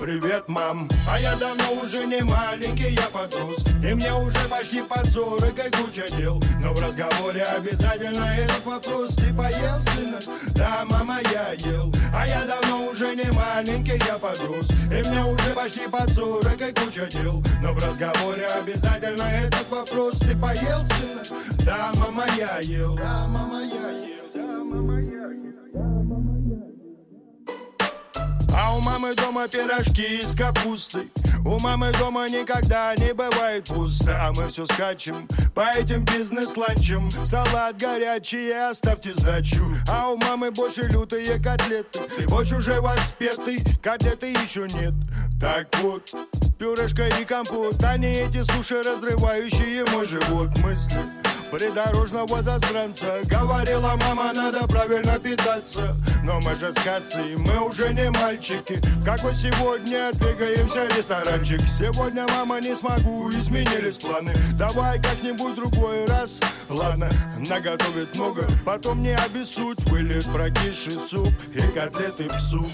Привет, 0.00 0.48
мам. 0.48 0.88
А 1.10 1.18
я 1.18 1.34
давно 1.34 1.72
уже 1.82 2.06
не 2.06 2.22
маленький, 2.22 2.94
я 2.94 3.08
подрос. 3.12 3.64
И 3.82 3.94
мне 3.94 4.14
уже 4.14 4.48
почти 4.48 4.80
под 4.80 5.04
сорок 5.06 5.58
и 5.58 5.70
куча 5.76 6.06
дел. 6.16 6.40
Но 6.62 6.72
в 6.72 6.80
разговоре 6.80 7.42
обязательно 7.42 8.24
этот 8.24 8.64
вопрос. 8.64 9.16
Ты 9.16 9.34
поел, 9.34 9.78
сына? 9.80 10.18
Да, 10.54 10.84
мама, 10.88 11.18
я 11.32 11.52
ел. 11.68 11.92
А 12.14 12.28
я 12.28 12.44
давно 12.44 12.86
уже 12.86 13.16
не 13.16 13.28
маленький, 13.32 14.00
я 14.06 14.18
подрос. 14.18 14.70
И 14.84 15.08
мне 15.08 15.24
уже 15.24 15.50
почти 15.50 15.88
под 15.88 16.08
сорок 16.10 16.60
и 16.60 16.72
куча 16.72 17.06
дел. 17.06 17.42
Но 17.60 17.72
в 17.72 17.84
разговоре 17.84 18.46
обязательно 18.46 19.24
этот 19.24 19.68
вопрос. 19.68 20.20
Ты 20.20 20.36
поел, 20.36 20.84
сына? 20.86 21.22
Да, 21.64 21.90
мама, 21.96 22.24
я 22.36 22.58
ел. 22.60 22.94
Да, 22.94 23.26
мама, 23.26 23.62
я 23.62 23.90
ел 23.90 24.07
а 28.58 28.74
у 28.74 28.80
мамы 28.80 29.14
дома 29.14 29.46
пирожки 29.46 30.20
с 30.20 30.34
капустой. 30.34 31.08
У 31.44 31.58
мамы 31.60 31.92
дома 31.92 32.28
никогда 32.28 32.94
не 32.96 33.14
бывает 33.14 33.68
пусто. 33.68 34.18
А 34.20 34.32
мы 34.32 34.48
все 34.48 34.66
скачем 34.66 35.28
по 35.54 35.70
этим 35.76 36.04
бизнес-ланчам. 36.04 37.08
Салат 37.24 37.80
горячий, 37.80 38.50
оставьте 38.50 39.12
сдачу 39.14 39.64
А 39.88 40.08
у 40.08 40.16
мамы 40.16 40.50
больше 40.50 40.82
лютые 40.82 41.40
котлеты. 41.40 42.00
Борщ 42.28 42.52
уже 42.52 42.80
воспетый, 42.80 43.62
котлеты 43.82 44.32
еще 44.32 44.66
нет. 44.74 44.94
Так 45.40 45.68
вот, 45.80 46.12
пюрешка 46.58 47.06
и 47.06 47.24
компот. 47.24 47.82
Они 47.84 48.08
эти 48.08 48.42
суши, 48.50 48.82
разрывающие 48.82 49.84
мой 49.92 50.04
живот. 50.04 50.48
Мысли 50.58 51.27
придорожного 51.50 52.42
засранца. 52.42 53.20
Говорила 53.24 53.96
мама, 54.06 54.32
надо 54.34 54.66
правильно 54.66 55.18
питаться. 55.18 55.94
Но 56.24 56.40
мы 56.40 56.54
же 56.54 56.72
с 56.72 56.76
кассы, 56.82 57.36
мы 57.38 57.68
уже 57.68 57.92
не 57.94 58.10
мальчики. 58.10 58.74
В 59.00 59.04
какой 59.04 59.34
сегодня 59.34 60.10
двигаемся 60.12 60.86
ресторанчик. 60.96 61.60
Сегодня, 61.68 62.26
мама, 62.36 62.60
не 62.60 62.74
смогу, 62.74 63.28
изменились 63.30 63.98
планы. 63.98 64.32
Давай 64.58 65.00
как-нибудь 65.00 65.54
другой 65.54 66.04
раз. 66.06 66.40
Ладно, 66.68 67.08
наготовит 67.48 68.14
много 68.16 68.46
Потом 68.64 69.02
не 69.02 69.16
обессудь, 69.16 69.78
вылет 69.90 70.24
прокисший 70.26 70.92
суп 70.92 71.28
И 71.54 71.60
котлеты 71.74 72.28
псу 72.28 72.66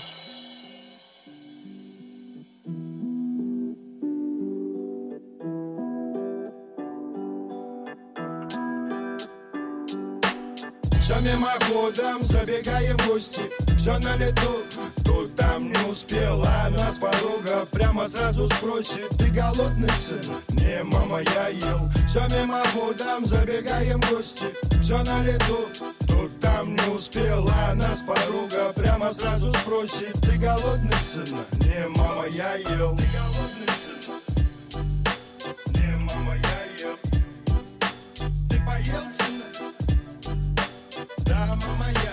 мимоходом, 11.24 12.22
забегаем 12.22 12.96
в 12.98 13.08
гости. 13.08 13.42
Все 13.78 13.98
на 13.98 14.16
лету, 14.16 14.64
тут 15.04 15.34
там 15.36 15.68
не 15.68 15.90
успела 15.90 16.48
Она 16.66 16.92
с 16.92 16.98
порога 16.98 17.66
прямо 17.72 18.08
сразу 18.08 18.48
спросит. 18.50 19.08
Ты 19.18 19.30
голодный 19.30 19.90
сын? 19.90 20.20
Не, 20.50 20.82
мама, 20.84 21.20
я 21.34 21.48
ел. 21.48 21.90
Все 22.06 22.20
мимоходом, 22.36 23.24
забегаем 23.24 24.00
в 24.00 24.10
гости. 24.10 24.46
Все 24.82 25.02
на 25.02 25.22
лету, 25.24 25.68
тут 26.06 26.40
там 26.40 26.74
не 26.74 26.94
успела 26.94 27.52
Она 27.70 27.94
с 27.94 28.02
порога 28.02 28.72
прямо 28.74 29.12
сразу 29.12 29.52
спросит. 29.54 30.12
Ты 30.22 30.36
голодный 30.36 30.96
сын? 30.96 31.26
Не, 31.60 31.88
мама, 31.96 32.26
я 32.26 32.54
ел. 32.54 32.96
Ты 32.96 33.04
голодный 33.12 33.68
сын? 33.68 34.43
Да, 41.60 42.03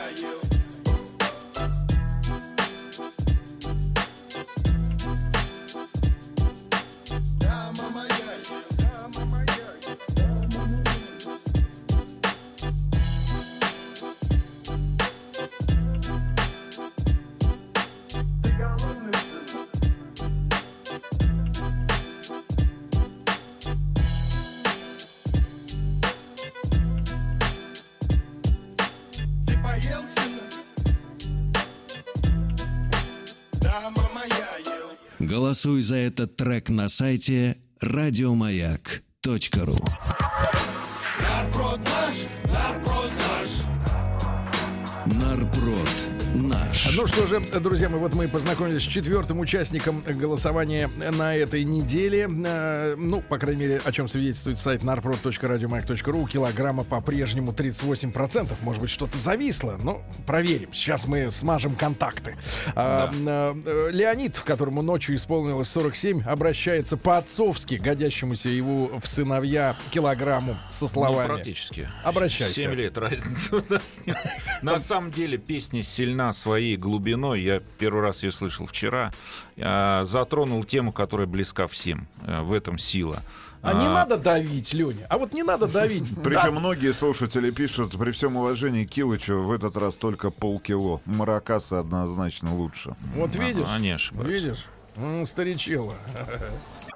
Голосуй 35.51 35.81
за 35.81 35.97
этот 35.97 36.37
трек 36.37 36.69
на 36.69 36.87
сайте 36.87 37.57
радиомаяк.ру 37.81 39.75
Ну 46.97 47.07
что 47.07 47.25
же, 47.25 47.39
друзья 47.61 47.87
мои, 47.89 47.99
вот 47.99 48.13
мы 48.15 48.27
познакомились 48.27 48.81
с 48.81 48.85
четвертым 48.85 49.39
участником 49.39 50.03
голосования 50.05 50.89
на 50.97 51.33
этой 51.35 51.63
неделе. 51.63 52.27
Э, 52.45 52.95
Ну, 52.97 53.21
по 53.21 53.37
крайней 53.37 53.61
мере, 53.61 53.81
о 53.85 53.91
чем 53.93 54.09
свидетельствует 54.09 54.59
сайт 54.59 54.81
narprod.radiomag.ru. 54.83 56.29
Килограмма 56.29 56.83
по-прежнему 56.83 57.53
38%. 57.53 58.49
Может 58.61 58.81
быть, 58.81 58.89
что-то 58.91 59.17
зависло. 59.17 59.77
Но 59.81 60.01
проверим. 60.27 60.73
Сейчас 60.73 61.07
мы 61.07 61.31
смажем 61.31 61.75
контакты. 61.75 62.35
А, 62.75 63.11
э, 63.13 63.89
Леонид, 63.91 64.39
которому 64.39 64.81
ночью 64.81 65.15
исполнилось 65.15 65.69
47, 65.69 66.23
обращается 66.23 66.97
по-отцовски, 66.97 67.75
годящемуся 67.75 68.49
его 68.49 68.99
в 69.01 69.07
сыновья 69.07 69.77
килограмму 69.91 70.57
со 70.69 70.83
Ну, 70.85 70.89
словами. 70.89 71.27
практически. 71.27 71.87
Обращайся. 72.03 72.53
7 72.61 72.73
лет 72.73 72.97
разница 72.97 73.57
у 73.57 73.63
нас. 73.69 73.99
На 74.61 74.77
самом 74.77 75.11
деле 75.11 75.37
песня 75.37 75.83
сильна 75.83 76.33
своей 76.33 76.77
глубиной. 76.81 77.41
Я 77.41 77.61
первый 77.79 78.01
раз 78.01 78.23
ее 78.23 78.31
слышал 78.33 78.65
вчера. 78.65 79.13
А, 79.57 80.03
Затронул 80.03 80.63
тему, 80.65 80.91
которая 80.91 81.27
близка 81.27 81.67
всем. 81.67 82.07
Э, 82.25 82.41
В 82.41 82.51
этом 82.51 82.77
сила. 82.77 83.21
А 83.61 83.73
не 83.73 83.85
А, 83.85 83.93
надо 83.93 84.17
давить, 84.17 84.73
Леня. 84.73 85.05
А 85.07 85.17
вот 85.19 85.33
не 85.33 85.43
надо 85.43 85.67
давить. 85.67 86.03
Причем 86.23 86.55
многие 86.55 86.93
слушатели 86.93 87.51
пишут, 87.51 87.97
при 87.97 88.11
всем 88.11 88.35
уважении 88.35 88.85
к 88.85 88.89
Килычу 88.89 89.43
в 89.43 89.51
этот 89.51 89.77
раз 89.77 89.95
только 89.95 90.31
полкило. 90.31 90.99
Маракасы 91.05 91.73
однозначно 91.75 92.55
лучше. 92.55 92.95
Вот 93.15 93.35
видишь? 93.35 93.67
Они 93.69 93.91
ошибаются. 93.91 94.33
Видишь? 94.33 94.65
М, 94.97 95.25
Старичело. 95.25 95.93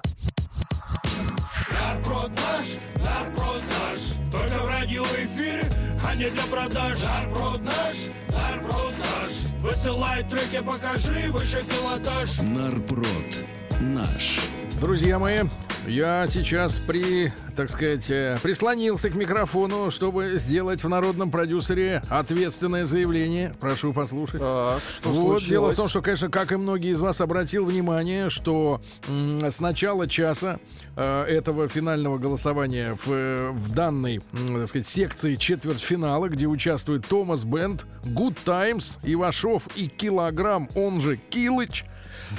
Нарпрод 1.86 2.32
наш, 2.32 2.65
нарпрод 2.98 3.62
наш. 3.69 4.00
Только 4.32 4.58
в 4.63 4.67
радиоэфире, 4.67 5.69
а 6.04 6.15
не 6.15 6.30
для 6.32 6.43
продаж. 6.43 6.98
Нарпрод 7.04 7.62
наш, 7.63 7.95
нарпрод 8.30 8.93
наш. 8.98 9.32
Высылай 9.62 10.24
треки, 10.24 10.63
покажи 10.63 11.32
выше 11.32 11.63
пилотаж. 11.63 12.39
Нарпрод 12.39 13.45
наш. 13.80 14.39
Друзья 14.82 15.19
мои, 15.19 15.41
я 15.88 16.28
сейчас 16.28 16.78
при, 16.78 17.32
так 17.56 17.69
сказать, 17.69 18.10
э, 18.10 18.38
прислонился 18.41 19.10
к 19.10 19.15
микрофону, 19.15 19.91
чтобы 19.91 20.34
сделать 20.38 20.84
в 20.84 20.89
народном 20.89 21.32
продюсере 21.32 22.02
ответственное 22.10 22.86
заявление. 22.86 23.54
Прошу 23.60 23.93
послушать. 23.93 24.39
Так, 24.39 24.82
что 24.82 25.10
вот 25.10 25.39
случилось? 25.39 25.45
дело 25.45 25.71
в 25.71 25.76
том, 25.76 25.89
что, 25.89 26.02
конечно, 26.02 26.30
как 26.30 26.52
и 26.52 26.56
многие 26.56 26.91
из 26.91 27.02
вас 27.02 27.21
обратил 27.21 27.65
внимание, 27.65 28.30
что 28.30 28.82
с 29.08 29.60
начала 29.60 30.08
часа 30.08 30.60
э, 30.95 31.24
этого 31.24 31.67
финального 31.67 32.17
голосования 32.17 32.98
в, 33.06 33.12
э, 33.12 33.52
в 33.52 33.74
данной, 33.74 34.21
так 34.32 34.67
сказать, 34.67 34.88
секции 34.88 35.36
четвертьфинала, 35.36 36.30
где 36.30 36.48
участвует 36.48 37.06
Томас 37.08 37.43
Бенд, 37.43 37.86
Good 38.04 38.38
Times, 38.43 38.98
Ивашов 39.04 39.67
и 39.76 39.88
Килограмм, 39.88 40.69
он 40.76 41.02
же 41.02 41.17
Килыч, 41.17 41.86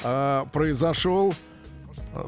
э, 0.02 0.44
произошел 0.52 1.34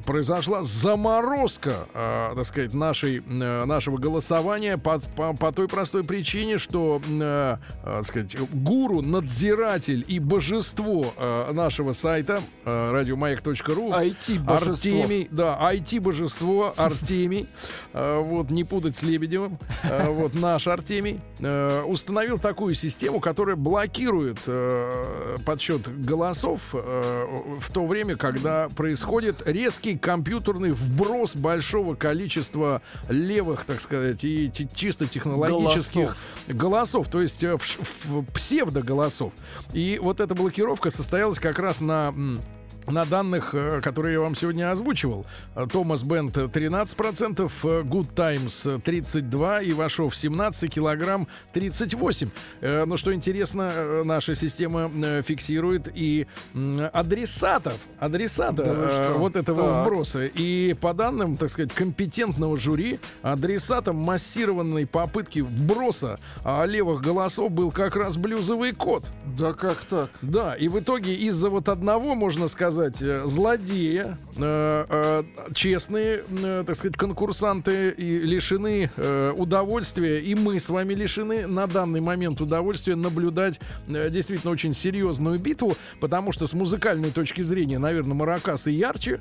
произошла 0.04 0.62
заморозка, 0.62 1.86
э, 1.94 2.32
так 2.36 2.44
сказать, 2.44 2.74
нашей, 2.74 3.18
э, 3.18 3.64
нашего 3.64 3.98
голосования 3.98 4.78
по, 4.78 5.00
по, 5.16 5.34
по 5.34 5.52
той 5.52 5.68
простой 5.68 6.04
причине, 6.04 6.58
что, 6.58 7.00
э, 7.08 7.20
э, 7.20 7.56
так 7.84 8.06
сказать, 8.06 8.36
гуру, 8.52 9.02
надзиратель 9.02 10.04
и 10.06 10.18
божество 10.18 11.12
э, 11.16 11.52
нашего 11.52 11.92
сайта 11.92 12.40
э, 12.64 12.90
радиомаяк.ру 12.92 13.92
IT-божество. 13.92 14.72
Артемий, 14.72 15.28
да, 15.30 15.58
IT-божество 15.72 16.74
Артемий, 16.76 17.46
э, 17.92 18.20
вот, 18.20 18.50
не 18.50 18.64
путать 18.64 18.96
с 18.96 19.02
Лебедевым, 19.02 19.58
э, 19.84 20.08
вот, 20.10 20.34
наш 20.34 20.66
Артемий, 20.66 21.20
э, 21.40 21.82
установил 21.82 22.38
такую 22.38 22.74
систему, 22.74 23.20
которая 23.20 23.56
блокирует 23.56 24.38
э, 24.46 25.36
подсчет 25.44 25.88
голосов 26.04 26.60
э, 26.72 27.26
в 27.60 27.72
то 27.72 27.86
время, 27.86 28.16
когда 28.16 28.68
происходит 28.68 29.42
резкий 29.46 29.77
компьютерный 30.00 30.70
вброс 30.70 31.34
большого 31.36 31.94
количества 31.94 32.82
левых, 33.08 33.64
так 33.64 33.80
сказать, 33.80 34.24
и 34.24 34.50
чисто 34.74 35.06
технологических 35.06 36.16
голосов, 36.48 37.08
то 37.08 37.20
есть 37.20 37.42
э, 37.44 37.56
в 37.56 37.78
в 38.04 38.24
псевдоголосов. 38.32 39.32
И 39.72 39.98
вот 40.02 40.20
эта 40.20 40.34
блокировка 40.34 40.90
состоялась 40.90 41.38
как 41.38 41.58
раз 41.58 41.80
на 41.80 42.14
на 42.88 43.04
данных, 43.04 43.50
э, 43.54 43.80
которые 43.82 44.14
я 44.14 44.20
вам 44.20 44.34
сегодня 44.34 44.70
озвучивал, 44.70 45.26
э, 45.54 45.66
Томас 45.70 46.02
Бенд 46.02 46.36
13%, 46.36 47.52
э, 47.64 47.82
Good 47.82 48.14
Times 48.14 48.80
32, 48.82 49.62
Ивашов 49.62 50.16
17, 50.16 50.68
килограмм 50.72 51.28
38. 51.52 52.30
Э, 52.60 52.84
Но 52.86 52.96
что 52.96 53.12
интересно, 53.12 53.70
э, 53.74 54.02
наша 54.04 54.34
система 54.34 54.90
э, 54.94 55.22
фиксирует 55.22 55.88
и 55.94 56.26
адресатов, 56.92 57.74
адресата 57.98 58.64
Да 58.64 58.72
э, 58.74 59.12
вот 59.16 59.36
этого 59.36 59.62
Так. 59.62 59.86
вброса. 59.86 60.24
И 60.26 60.74
по 60.80 60.94
данным, 60.94 61.36
так 61.36 61.50
сказать, 61.50 61.72
компетентного 61.72 62.56
жюри, 62.56 63.00
адресатом 63.22 63.96
массированной 63.96 64.86
попытки 64.86 65.40
вброса 65.40 66.18
а, 66.44 66.64
левых 66.64 67.02
голосов 67.02 67.50
был 67.50 67.70
как 67.70 67.96
раз 67.96 68.16
блюзовый 68.16 68.72
кот. 68.72 69.04
Да 69.38 69.52
как 69.52 69.84
так? 69.84 70.08
Да, 70.22 70.54
и 70.54 70.68
в 70.68 70.78
итоге 70.78 71.14
из-за 71.14 71.50
вот 71.50 71.68
одного, 71.68 72.14
можно 72.14 72.48
сказать, 72.48 72.77
э, 72.78 73.26
злодея, 73.26 74.18
э, 74.36 74.86
э, 74.88 75.22
честные, 75.54 76.22
так 76.64 76.76
сказать, 76.76 76.96
конкурсанты 76.96 77.90
и 77.90 78.18
лишены 78.20 78.90
удовольствия, 79.36 80.20
и 80.20 80.34
мы 80.34 80.60
с 80.60 80.68
вами 80.68 80.94
лишены 80.94 81.46
на 81.46 81.66
данный 81.66 82.00
момент 82.00 82.40
удовольствия 82.40 82.96
наблюдать 82.96 83.60
действительно 83.86 84.52
очень 84.52 84.74
серьезную 84.74 85.38
битву, 85.38 85.76
потому 86.00 86.32
что 86.32 86.46
с 86.46 86.52
музыкальной 86.52 87.10
точки 87.10 87.42
зрения, 87.42 87.78
наверное, 87.78 88.14
маракасы 88.14 88.70
ярче, 88.70 89.20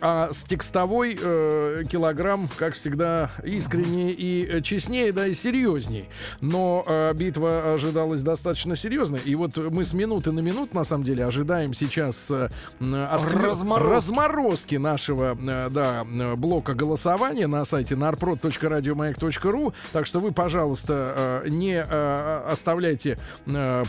а 0.00 0.30
с 0.32 0.44
текстовой 0.44 1.14
килограмм, 1.14 2.48
как 2.56 2.74
всегда, 2.74 3.30
искреннее 3.44 4.12
и 4.12 4.62
честнее, 4.62 5.12
да, 5.12 5.26
и 5.26 5.34
серьезней. 5.34 6.08
Но 6.40 7.12
битва 7.14 7.74
ожидалась 7.74 8.22
достаточно 8.22 8.76
серьезной. 8.76 9.20
И 9.24 9.34
вот 9.34 9.56
мы 9.56 9.84
с 9.84 9.92
минуты 9.92 10.32
на 10.32 10.40
минуту, 10.40 10.74
на 10.74 10.84
самом 10.84 11.04
деле, 11.04 11.24
ожидаем 11.24 11.74
сейчас 11.74 12.30
отклё- 12.82 13.90
Разморозки. 13.90 14.76
нашего 14.76 15.36
э, 15.40 15.68
да, 15.70 16.04
э, 16.10 16.34
блока 16.34 16.74
голосования 16.74 17.46
на 17.46 17.64
сайте 17.64 17.94
narprod.radiomayak.ru. 17.94 19.72
Так 19.92 20.06
что 20.06 20.18
вы, 20.20 20.32
пожалуйста, 20.32 21.42
э, 21.44 21.48
не 21.48 21.80
оставляйте 21.82 23.18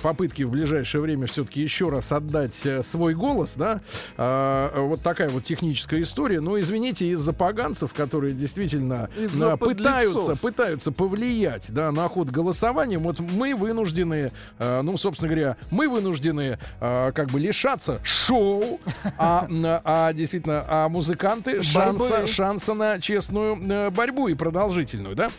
попытки 0.02 0.44
в 0.44 0.52
ближайшее 0.52 1.02
время 1.02 1.28
все-таки 1.28 1.62
еще 1.62 1.90
раз 1.90 2.12
отдать 2.12 2.62
свой 2.84 3.14
голос, 3.14 3.54
да. 3.56 3.82
Э, 4.18 4.70
Вот 4.84 5.02
такая 5.02 5.30
вот 5.30 5.44
техническая 5.44 6.02
история. 6.02 6.40
Но 6.42 6.60
извините 6.60 7.08
из-за 7.08 7.34
поганцев, 7.34 7.94
которые 7.94 8.34
действительно 8.34 9.10
Из-за 9.18 9.58
пытаются, 9.58 10.14
подлецов. 10.20 10.40
пытаются 10.40 10.92
повлиять 10.92 11.72
да, 11.72 11.92
на 11.92 12.08
ход 12.10 12.30
голосования. 12.30 12.98
Вот 12.98 13.20
мы 13.20 13.56
вынуждены, 13.56 14.32
ну, 14.60 14.98
собственно 14.98 15.30
говоря, 15.30 15.58
мы 15.72 15.88
вынуждены 15.88 16.60
как 16.80 17.28
бы 17.30 17.40
лишаться 17.40 18.00
шоу, 18.04 18.73
а, 19.18 19.48
а 19.84 20.14
действительно, 20.14 20.64
а 20.68 20.90
музыканты 20.90 21.62
шанса, 21.64 22.28
шанса 22.28 22.74
на 22.74 23.00
честную 23.00 23.58
э, 23.58 23.90
борьбу 23.90 24.28
и 24.28 24.34
продолжительную, 24.36 25.16
да? 25.16 25.30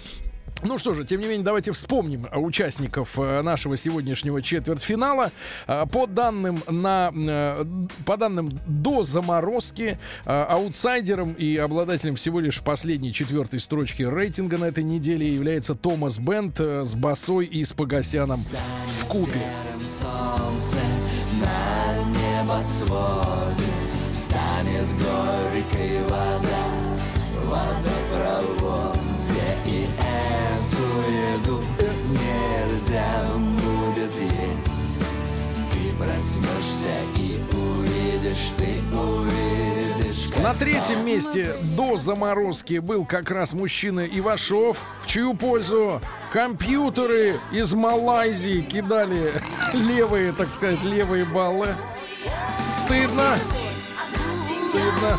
Ну 0.63 0.79
что 0.79 0.95
же, 0.95 1.05
тем 1.05 1.21
не 1.21 1.27
менее, 1.27 1.45
давайте 1.45 1.73
вспомним 1.73 2.27
участников 2.33 3.19
э, 3.19 3.43
нашего 3.43 3.77
сегодняшнего 3.77 4.41
четвертьфинала. 4.41 5.31
Э, 5.67 5.85
По 5.93 6.07
данным, 6.07 6.63
на, 6.67 7.13
э, 7.15 7.65
по 8.07 8.17
данным 8.17 8.51
до 8.67 9.03
заморозки, 9.03 9.99
аутсайдером 10.25 11.33
и 11.33 11.57
обладателем 11.57 12.17
всего 12.17 12.41
лишь 12.41 12.63
последней 12.63 13.13
четвертой 13.13 13.61
строчки 13.61 14.03
рейтинга 14.03 14.57
на 14.57 14.67
этой 14.67 14.85
неделе 14.85 15.33
является 15.35 15.75
Томас 15.75 16.19
Бенд 16.19 16.59
э, 16.61 16.85
с 16.85 16.95
басой 16.95 17.45
и 17.45 17.63
с 17.63 17.75
Погосяном 17.75 18.43
в 19.01 19.05
кубе. 19.07 19.43
Небосводе 22.45 23.73
Станет 24.13 24.87
горькой 24.99 26.03
вода. 26.03 26.65
Водопровод, 27.45 28.99
где 29.25 29.71
и 29.71 29.89
эту 29.99 30.85
еду 31.37 31.63
Нельзя 32.11 33.05
будет 33.35 34.15
есть. 34.15 34.85
Ты 35.73 35.97
проснешься 35.97 36.97
и 37.17 37.41
увидишь, 37.53 38.53
ты 38.57 38.97
увидишь 38.97 40.31
На 40.43 40.55
третьем 40.55 41.05
месте 41.05 41.55
до 41.77 41.97
заморозки 41.97 42.79
был 42.79 43.05
как 43.05 43.31
раз 43.31 43.53
мужчина 43.53 44.07
Ивашов, 44.07 44.79
в 45.03 45.07
чью 45.07 45.35
пользу 45.35 46.01
компьютеры 46.33 47.39
из 47.53 47.75
Малайзии 47.75 48.61
кидали 48.61 49.33
левые, 49.75 50.33
так 50.33 50.49
сказать, 50.49 50.83
левые 50.83 51.25
баллы. 51.25 51.69
Стыдно. 52.85 53.37
стыдно. 54.69 55.19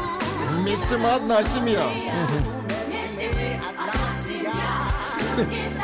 Вместе 0.52 0.98
мы 0.98 1.12
одна 1.12 1.44
семья. 1.44 1.90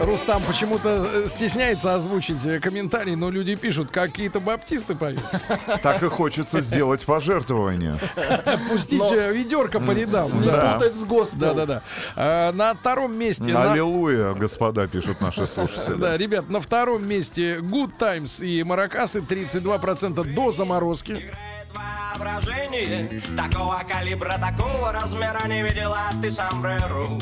Рустам 0.00 0.42
почему-то 0.44 1.06
э, 1.12 1.28
стесняется 1.28 1.94
озвучить 1.94 2.44
э, 2.46 2.58
комментарий, 2.58 3.14
но 3.16 3.28
люди 3.30 3.54
пишут, 3.54 3.90
какие-то 3.90 4.40
баптисты 4.40 4.94
поют. 4.94 5.20
Так 5.82 6.02
и 6.02 6.06
хочется 6.08 6.60
сделать 6.60 7.04
пожертвование. 7.04 7.98
Пустить 8.70 8.98
Но- 9.00 9.14
э, 9.14 9.32
ведерко 9.32 9.78
по 9.78 9.90
рядам. 9.90 10.40
Не 10.40 10.46
Да. 10.46 10.74
путать 10.74 10.94
с 10.96 11.04
госпелом. 11.04 11.56
Да-да-да. 11.56 11.82
А, 12.16 12.52
На 12.52 12.74
втором 12.74 13.14
месте... 13.16 13.52
на- 13.52 13.72
Аллилуйя, 13.72 14.32
господа, 14.32 14.86
пишут 14.88 15.20
наши 15.20 15.46
слушатели. 15.46 15.94
Да, 15.96 16.16
ребят, 16.16 16.48
на 16.48 16.60
втором 16.62 17.06
месте 17.06 17.56
Good 17.58 17.90
Times 17.98 18.40
и 18.42 18.62
Маракасы 18.64 19.18
32% 19.20 20.34
до 20.34 20.50
заморозки. 20.50 21.30
воображение 21.74 23.20
Такого 23.36 23.80
калибра, 23.88 24.36
такого 24.40 24.92
размера 24.92 25.46
не 25.46 25.62
видела 25.62 25.98
ты 26.22 26.30
сомбреру 26.30 27.18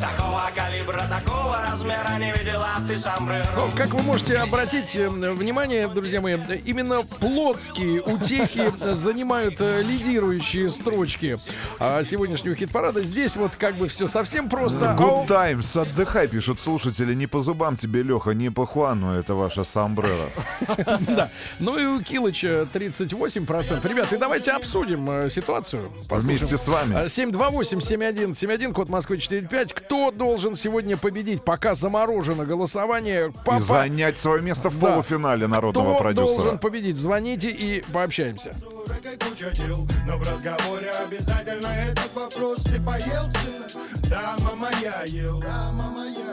Такого 0.00 0.50
калибра, 0.54 1.02
такого 1.10 1.60
размера 1.60 2.18
не 2.18 2.32
видела 2.32 2.68
ты 2.88 2.96
сомбреру 2.96 3.44
Ну, 3.54 3.70
Как 3.76 3.92
вы 3.92 4.02
можете 4.02 4.38
обратить 4.38 4.96
э, 4.96 5.10
внимание, 5.10 5.86
друзья 5.88 6.22
мои, 6.22 6.38
именно 6.64 7.02
плотские 7.02 8.00
утехи 8.00 8.72
занимают 8.94 9.60
э, 9.60 9.82
лидирующие 9.82 10.70
строчки 10.70 11.36
а, 11.78 12.02
сегодняшнего 12.02 12.54
хит-парада. 12.54 13.02
Здесь 13.02 13.36
вот 13.36 13.56
как 13.56 13.74
бы 13.74 13.88
все 13.88 14.08
совсем 14.08 14.48
просто. 14.48 14.92
а 14.92 14.96
Good 14.96 15.26
times, 15.26 15.78
отдыхай, 15.78 16.28
пишут 16.28 16.60
слушатели. 16.60 17.12
Не 17.12 17.26
по 17.26 17.42
зубам 17.42 17.76
тебе, 17.76 18.02
Леха, 18.02 18.30
не 18.30 18.50
по 18.50 18.64
Хуану, 18.64 19.12
это 19.12 19.34
ваша 19.34 19.64
сомбрера. 19.64 20.30
Да. 21.10 21.30
Ну 21.58 21.78
и 21.78 21.84
у 21.84 22.02
Килыча 22.02 22.66
38%. 22.72 23.86
Ребята, 23.86 24.14
и 24.14 24.18
давайте 24.18 24.52
обсудим 24.52 25.10
э, 25.10 25.28
ситуацию. 25.28 25.90
Вместе 26.08 26.56
с 26.56 26.68
вами. 26.68 26.94
А, 26.96 27.04
728-7171, 27.04 28.72
код 28.72 28.88
Москвы 28.88 29.20
45. 29.20 29.74
Кто 29.90 30.12
должен 30.12 30.54
сегодня 30.54 30.96
победить, 30.96 31.42
пока 31.44 31.74
заморожено 31.74 32.44
голосование? 32.46 33.30
И 33.30 33.32
Папа, 33.44 33.58
занять 33.58 34.20
свое 34.20 34.40
место 34.40 34.68
в 34.68 34.78
Да. 34.78 34.92
полуфинале 34.92 35.48
народного 35.48 35.94
кто 35.94 36.02
продюсера. 36.04 36.36
должен 36.36 36.58
победить? 36.60 36.96
Звоните 36.96 37.50
и 37.50 37.82
пообщаемся. 37.92 38.54
Как 39.02 39.18
куча 39.28 39.50
дел, 39.50 39.88
но 40.06 40.16
в 40.16 40.22
разговоре 40.28 40.90
обязательно 40.92 41.66
этот 41.66 42.08
вопрос 42.14 42.62
Ты 42.62 42.80
поел, 42.80 43.28
сын? 43.30 43.64
Да, 44.08 44.36
мама, 44.44 44.68
я 44.80 45.02
ел 45.06 45.40
Да, 45.40 45.70
мама, 45.72 46.06
я 46.06 46.29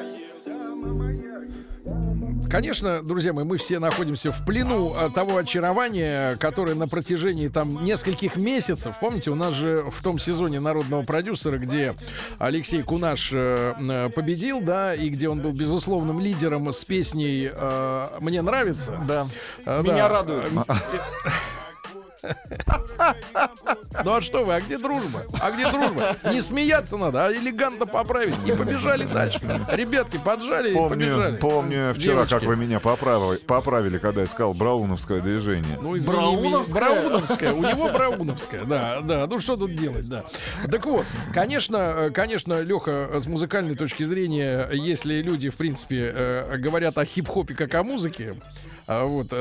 Конечно, 2.58 3.04
друзья 3.04 3.34
мои, 3.34 3.46
мы 3.46 3.58
все 3.58 3.78
находимся 3.78 4.34
в 4.34 4.44
плену 4.44 4.92
а, 4.98 5.12
того 5.12 5.38
очарования, 5.38 6.36
которое 6.38 6.74
на 6.74 6.88
протяжении 6.88 7.50
там 7.50 7.84
нескольких 7.84 8.36
месяцев, 8.36 8.96
помните, 9.00 9.30
у 9.30 9.36
нас 9.36 9.54
же 9.54 9.86
в 9.92 10.02
том 10.02 10.18
сезоне 10.18 10.60
народного 10.60 11.04
продюсера, 11.04 11.60
где 11.60 11.94
Алексей 12.40 12.82
Кунаш 12.82 13.30
э, 13.32 13.76
э, 13.78 14.10
победил, 14.10 14.60
да, 14.60 14.96
и 14.96 15.10
где 15.10 15.30
он 15.30 15.40
был 15.40 15.52
безусловным 15.52 16.20
лидером 16.20 16.74
с 16.74 16.84
песней 16.84 17.52
э, 17.54 18.06
«Мне 18.22 18.42
нравится». 18.42 19.06
Да. 19.08 19.28
Меня 19.68 20.08
да. 20.08 20.10
радует. 20.10 20.50
Ну 24.04 24.14
а 24.14 24.22
что 24.22 24.44
вы, 24.44 24.56
а 24.56 24.62
где 24.62 24.78
дружба? 24.78 25.24
А 25.40 25.52
где 25.52 25.70
дружба? 25.72 26.16
Не 26.32 26.42
смеяться 26.42 26.98
надо, 26.98 27.26
а 27.28 27.32
элегантно 27.32 27.86
поправить. 27.86 28.38
И 28.46 28.52
побежали 28.52 29.06
дальше. 29.06 29.40
Ребятки 29.72 30.18
поджали 30.18 30.72
и 30.72 30.74
Помню, 30.74 30.90
побежали. 31.16 31.36
помню 31.38 31.94
вчера, 31.94 32.22
как 32.22 32.30
Девочки. 32.42 32.46
вы 32.48 32.56
меня 32.58 32.80
поправили, 32.80 33.38
поправили, 33.38 33.98
когда 33.98 34.22
я 34.22 34.28
сказал 34.28 34.54
брауновское 34.54 35.22
движение. 35.22 35.78
Ну, 35.82 35.96
извини. 35.96 36.16
Брауновская? 36.16 36.74
Брауновская. 36.76 37.54
У 37.54 37.64
него 37.64 37.90
Брауновская, 37.90 38.64
да, 38.66 39.02
да. 39.02 39.28
Ну, 39.28 39.40
что 39.40 39.58
тут 39.58 39.76
делать, 39.76 40.08
да. 40.10 40.24
Так 40.70 40.86
вот, 40.86 41.06
конечно, 41.34 41.78
э, 41.78 42.10
конечно, 42.12 42.62
Леха, 42.62 43.20
с 43.20 43.26
музыкальной 43.26 43.76
точки 43.76 44.04
зрения, 44.04 44.68
если 44.72 45.22
люди, 45.22 45.50
в 45.50 45.56
принципе, 45.56 46.12
э, 46.14 46.58
говорят 46.58 46.98
о 46.98 47.06
хип-хопе 47.06 47.54
как 47.56 47.74
о 47.76 47.84
музыке, 47.84 48.36
вот, 48.88 49.28
э, 49.32 49.36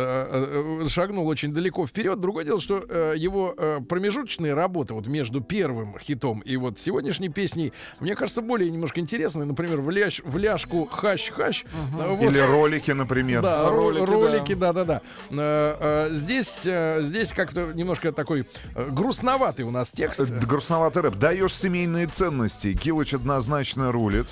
э, 0.84 0.88
шагнул 0.88 1.26
очень 1.28 1.54
далеко 1.54 1.86
вперед. 1.86 2.20
Другое 2.20 2.44
дело, 2.44 2.60
что 2.60 2.84
э, 2.88 3.14
его 3.16 3.54
э, 3.56 3.80
промежуточные 3.88 4.54
работы 4.54 4.92
вот 4.94 5.06
между 5.06 5.40
первым 5.40 5.96
хитом 6.00 6.40
и 6.40 6.56
вот 6.56 6.80
сегодняшней 6.80 7.28
песней, 7.28 7.72
мне 8.00 8.16
кажется, 8.16 8.42
более 8.42 8.70
немножко 8.70 8.98
интересные. 8.98 9.44
Например, 9.44 9.80
в, 9.80 9.90
ляж, 9.90 10.20
в 10.24 10.36
ляжку 10.36 10.86
хащ-хащ. 10.86 11.64
Э, 11.96 12.08
вот. 12.08 12.22
Или 12.32 12.40
ролики, 12.40 12.90
например. 12.90 13.42
Да, 13.42 13.70
Ролики, 13.70 14.04
ролики, 14.04 14.10
да. 14.10 14.28
ролики, 14.28 14.54
да, 14.54 14.72
да, 14.72 14.84
да. 14.84 15.02
Э, 15.30 16.08
э, 16.10 16.14
Здесь, 16.14 16.62
э, 16.64 17.02
здесь 17.02 17.32
как-то 17.32 17.72
немножко 17.72 18.10
такой 18.10 18.46
э, 18.74 18.88
грустноватый 18.90 19.64
у 19.64 19.70
нас 19.70 19.90
текст. 19.90 20.20
Э, 20.20 20.24
Грустноватый 20.26 21.02
рэп. 21.02 21.14
Даешь 21.16 21.54
семейные 21.54 22.08
ценности. 22.08 22.74
Килыч 22.74 23.14
однозначно 23.14 23.92
рулит. 23.92 24.26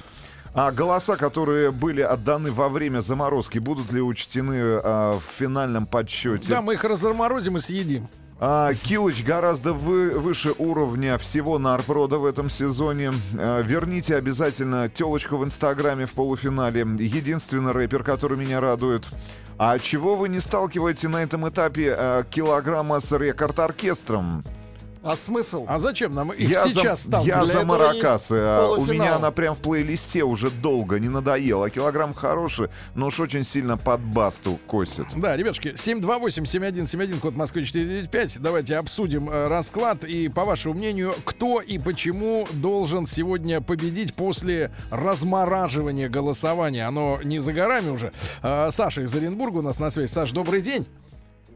А 0.54 0.70
голоса, 0.70 1.16
которые 1.16 1.72
были 1.72 2.00
отданы 2.00 2.52
во 2.52 2.68
время 2.68 3.00
заморозки, 3.00 3.58
будут 3.58 3.90
ли 3.92 4.00
учтены 4.00 4.54
а, 4.82 5.18
в 5.18 5.24
финальном 5.38 5.84
подсчете? 5.86 6.48
Да, 6.48 6.62
мы 6.62 6.74
их 6.74 6.84
разморозим 6.84 7.56
и 7.56 7.60
съедим. 7.60 8.08
А, 8.38 8.72
Килыч 8.74 9.24
гораздо 9.24 9.72
вы- 9.72 10.10
выше 10.10 10.52
уровня 10.58 11.18
всего 11.18 11.58
Нарпрода 11.58 12.18
в 12.18 12.24
этом 12.24 12.50
сезоне. 12.50 13.12
А, 13.36 13.62
верните 13.62 14.14
обязательно 14.14 14.88
телочку 14.88 15.38
в 15.38 15.44
Инстаграме 15.44 16.06
в 16.06 16.12
полуфинале. 16.12 16.82
Единственный 16.82 17.72
рэпер, 17.72 18.04
который 18.04 18.38
меня 18.38 18.60
радует. 18.60 19.08
А 19.58 19.78
чего 19.78 20.14
вы 20.14 20.28
не 20.28 20.38
сталкиваете 20.40 21.08
на 21.08 21.22
этом 21.22 21.48
этапе 21.48 21.94
а, 21.96 22.24
килограмма 22.24 23.00
с 23.00 23.10
рекорд-оркестром? 23.10 24.44
А 25.04 25.16
смысл? 25.16 25.66
А 25.68 25.78
зачем 25.78 26.12
нам 26.12 26.32
их 26.32 26.48
Я 26.48 26.64
сейчас 26.64 27.02
за, 27.02 27.08
сталкивать? 27.08 27.26
я 27.26 27.44
за 27.44 27.60
есть 27.92 28.26
а, 28.30 28.74
У 28.78 28.86
меня 28.86 29.16
она 29.16 29.30
прям 29.30 29.54
в 29.54 29.58
плейлисте 29.58 30.24
уже 30.24 30.50
долго, 30.50 30.98
не 30.98 31.10
надоела. 31.10 31.68
Килограмм 31.68 32.14
хороший, 32.14 32.68
но 32.94 33.08
уж 33.08 33.20
очень 33.20 33.44
сильно 33.44 33.76
под 33.76 34.00
басту 34.00 34.58
косит. 34.66 35.06
Да, 35.14 35.36
ребятушки, 35.36 35.74
728-7171, 35.74 37.20
код 37.20 37.36
Москвы 37.36 37.64
495. 37.64 38.40
Давайте 38.40 38.76
обсудим 38.76 39.28
э, 39.28 39.46
расклад. 39.48 40.04
И, 40.04 40.28
по 40.28 40.46
вашему 40.46 40.74
мнению, 40.74 41.14
кто 41.24 41.60
и 41.60 41.78
почему 41.78 42.48
должен 42.52 43.06
сегодня 43.06 43.60
победить 43.60 44.14
после 44.14 44.70
размораживания 44.90 46.08
голосования? 46.08 46.86
Оно 46.86 47.18
не 47.22 47.40
за 47.40 47.52
горами 47.52 47.90
уже. 47.90 48.10
Э, 48.42 48.70
Саша 48.70 49.02
из 49.02 49.14
Оренбурга 49.14 49.58
у 49.58 49.62
нас 49.62 49.78
на 49.78 49.90
связи. 49.90 50.10
Саш, 50.10 50.30
добрый 50.30 50.62
день. 50.62 50.86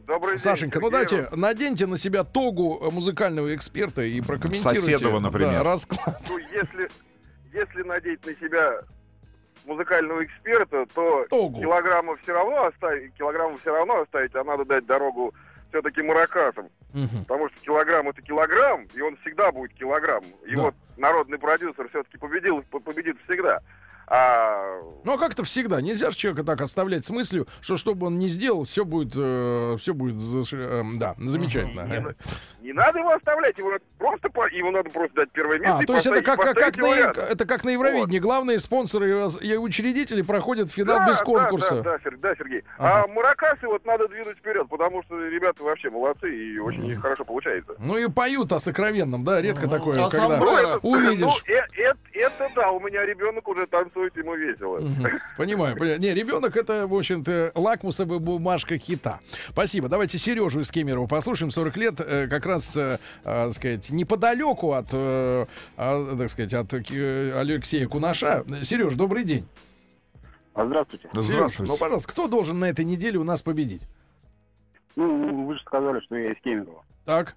Добрый 0.09 0.37
день, 0.37 0.39
Сашенька, 0.43 0.81
ну 0.81 0.89
дайте, 0.89 1.29
наденьте 1.33 1.87
на 1.87 1.99
себя 1.99 2.25
тогу 2.25 2.79
э, 2.81 2.91
музыкального 2.91 3.55
эксперта 3.55 4.01
и 4.01 4.23
прокомментируйте. 4.23 4.81
Соседова, 4.81 5.19
например. 5.21 5.53
да, 5.53 5.63
расклад. 5.63 6.19
Ну, 6.31 6.39
если, 6.39 6.89
если 7.53 7.83
надеть 7.83 8.25
на 8.25 8.35
себя 8.37 8.81
музыкального 9.67 10.25
эксперта, 10.25 10.87
то 10.95 11.27
Тогу. 11.29 11.61
килограмма 11.61 12.17
все 12.23 12.33
равно 12.33 12.65
оставить, 12.65 13.13
килограмма 13.17 13.59
все 13.59 13.71
равно 13.71 14.01
оставить, 14.01 14.35
а 14.35 14.43
надо 14.45 14.65
дать 14.65 14.87
дорогу 14.87 15.35
все-таки 15.69 16.01
маракасам. 16.01 16.71
Мгм. 16.95 17.25
Потому 17.27 17.51
что 17.51 17.61
килограмм 17.61 18.09
это 18.09 18.23
килограмм, 18.23 18.87
и 18.95 19.03
он 19.03 19.19
всегда 19.19 19.53
будет 19.53 19.75
килограмм. 19.75 20.25
И 20.47 20.57
Да. 20.57 20.63
вот 20.63 20.75
народный 20.97 21.39
продюсер 21.39 21.87
все-таки 21.91 22.17
победил, 22.17 22.63
победит 22.63 23.19
всегда. 23.27 23.61
А 24.11 24.81
Ну 25.05 25.13
а 25.15 25.19
как-то 25.19 25.45
всегда. 25.45 25.81
Нельзя 25.81 26.11
же 26.11 26.17
человека 26.17 26.43
так 26.45 26.61
оставлять 26.61 27.05
с 27.05 27.11
мыслью, 27.11 27.47
что 27.61 27.77
что 27.77 27.95
бы 27.95 28.07
он 28.07 28.19
ни 28.19 28.29
сделал, 28.29 28.65
все 28.65 28.85
будет, 28.85 29.13
все 29.13 29.93
будет, 29.95 30.15
заши- 30.17 30.81
эм, 30.81 30.99
да, 30.99 31.15
замечательно. 31.19 32.15
не, 32.61 32.69
не 32.69 32.73
надо 32.73 33.01
его 33.01 33.11
оставлять, 33.13 33.59
его 33.59 33.71
надо 33.73 33.85
просто 33.99 34.31
по- 34.31 34.49
ему 34.51 34.71
надо 34.71 34.89
просто 34.91 35.15
дать 35.15 35.31
первое 35.33 35.59
место. 35.59 35.79
А, 35.79 35.85
то 35.87 35.95
есть 35.95 36.07
это 36.07 36.23
как, 36.23 36.41
как, 36.41 36.57
как 36.57 36.77
на, 36.79 36.87
его 36.87 36.95
рядом. 36.97 37.25
это 37.25 37.45
как 37.47 37.65
на 37.65 37.71
Евровидении. 37.71 38.19
Главные 38.19 38.59
спонсоры 38.59 39.29
и 39.43 39.57
учредители 39.57 40.23
проходят 40.23 40.71
финал 40.71 40.99
Да, 41.01 41.09
без 41.09 41.19
да, 41.19 41.25
конкурса. 41.25 41.75
Да, 41.83 41.83
да, 41.83 41.99
Сер- 42.03 42.17
да, 42.19 42.35
Сергей. 42.37 42.65
Ага. 42.79 43.05
А 43.05 43.09
маракасы 43.09 43.67
вот 43.67 43.85
надо 43.85 44.09
двинуть 44.09 44.39
вперед, 44.39 44.67
потому 44.71 45.03
что 45.03 45.19
ребята 45.29 45.63
вообще 45.65 45.91
молодцы 45.91 46.35
и 46.35 46.59
очень 46.59 46.97
хорошо 46.97 47.25
получается. 47.25 47.75
Ну 47.79 47.99
и 47.99 48.09
поют 48.09 48.53
о 48.53 48.59
сокровенном, 48.61 49.25
да, 49.25 49.41
редко 49.43 49.69
такое, 49.69 49.93
А 50.03 50.09
когда 50.11 50.39
сомбреро? 50.41 50.79
увидишь. 50.83 51.21
Ну, 51.21 51.53
э- 51.55 51.67
э- 51.77 51.95
это 52.15 52.49
да, 52.55 52.71
у 52.73 52.81
меня 52.81 53.05
ребенок 53.05 53.47
уже 53.49 53.67
танцует, 53.67 53.98
ему 54.05 54.35
весело. 54.37 54.79
Понимаю, 55.37 55.77
понимаю. 55.77 55.99
Не, 56.01 56.15
ребенок 56.15 56.57
это, 56.57 56.87
в 56.87 56.95
общем-то, 56.95 57.53
лакмусовая 57.55 58.19
бумажка 58.19 58.79
хита. 58.79 59.21
Спасибо. 59.51 59.89
Давайте 59.89 60.19
Сережу 60.19 60.61
из 60.61 60.71
Кемерово 60.71 61.07
послушаем. 61.07 61.51
40 61.51 61.77
лет, 61.77 61.95
э, 62.01 62.27
как 62.29 62.47
раз, 62.47 62.77
э, 62.77 62.99
э, 63.01 63.25
так 63.25 63.53
сказать, 63.53 63.91
неподалеку 63.91 64.73
от, 64.73 64.89
а, 64.93 65.47
так 66.17 66.31
сказать, 66.31 66.55
от 66.55 66.73
Алексея 66.73 67.87
Кунаша. 67.89 68.45
Сереж, 68.63 68.95
добрый 68.95 69.25
день. 69.25 69.47
А 70.55 70.67
здравствуйте. 70.67 71.09
Сереж, 71.13 71.25
Здравствуйте. 71.27 71.73
ну, 71.73 71.79
пожалуйста, 71.79 72.09
кто 72.09 72.27
должен 72.27 72.59
на 72.59 72.65
этой 72.69 72.85
неделе 72.85 73.19
у 73.19 73.25
нас 73.25 73.43
победить? 73.43 73.83
Ну, 74.97 75.47
вы 75.47 75.55
же 75.55 75.61
сказали, 75.61 76.01
что 76.01 76.17
я 76.17 76.33
из 76.33 76.41
Кемерово. 76.43 76.83
Так. 77.05 77.37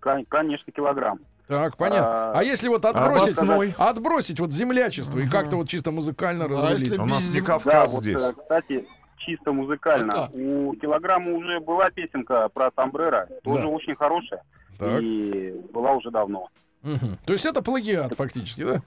Кон- 0.00 0.24
Конечно, 0.26 0.72
килограмм. 0.72 1.18
Так, 1.46 1.76
понятно. 1.76 2.06
А, 2.32 2.38
А 2.38 2.42
если 2.42 2.68
вот 2.68 2.84
отбросить, 2.84 3.36
Обосной. 3.38 3.74
отбросить 3.76 4.40
вот 4.40 4.52
землячество 4.52 5.18
и 5.18 5.28
как-то 5.28 5.56
вот 5.56 5.68
чисто 5.68 5.90
музыкально 5.90 6.48
разрулить? 6.48 6.80
если 6.82 6.96
У 6.98 7.04
нас 7.06 7.28
не 7.32 7.40
Да, 7.40 7.46
Кавказ 7.46 7.92
вот, 7.92 8.02
здесь. 8.02 8.22
э, 8.22 8.32
кстати, 8.32 8.84
чисто 9.18 9.52
музыкально. 9.52 10.30
У 10.32 10.74
килограмма 10.76 11.32
уже 11.32 11.60
была 11.60 11.90
песенка 11.90 12.48
про 12.48 12.70
Самбрера, 12.74 13.28
тоже 13.42 13.62
Да. 13.62 13.68
очень 13.68 13.94
хорошая. 13.94 14.42
Так. 14.78 15.00
И 15.02 15.54
была 15.72 15.92
уже 15.92 16.10
давно. 16.10 16.48
Мгм. 16.82 17.18
То 17.24 17.32
есть 17.34 17.44
это 17.46 17.62
плагиат 17.62 18.14
фактически, 18.14 18.62
да? 18.64 18.82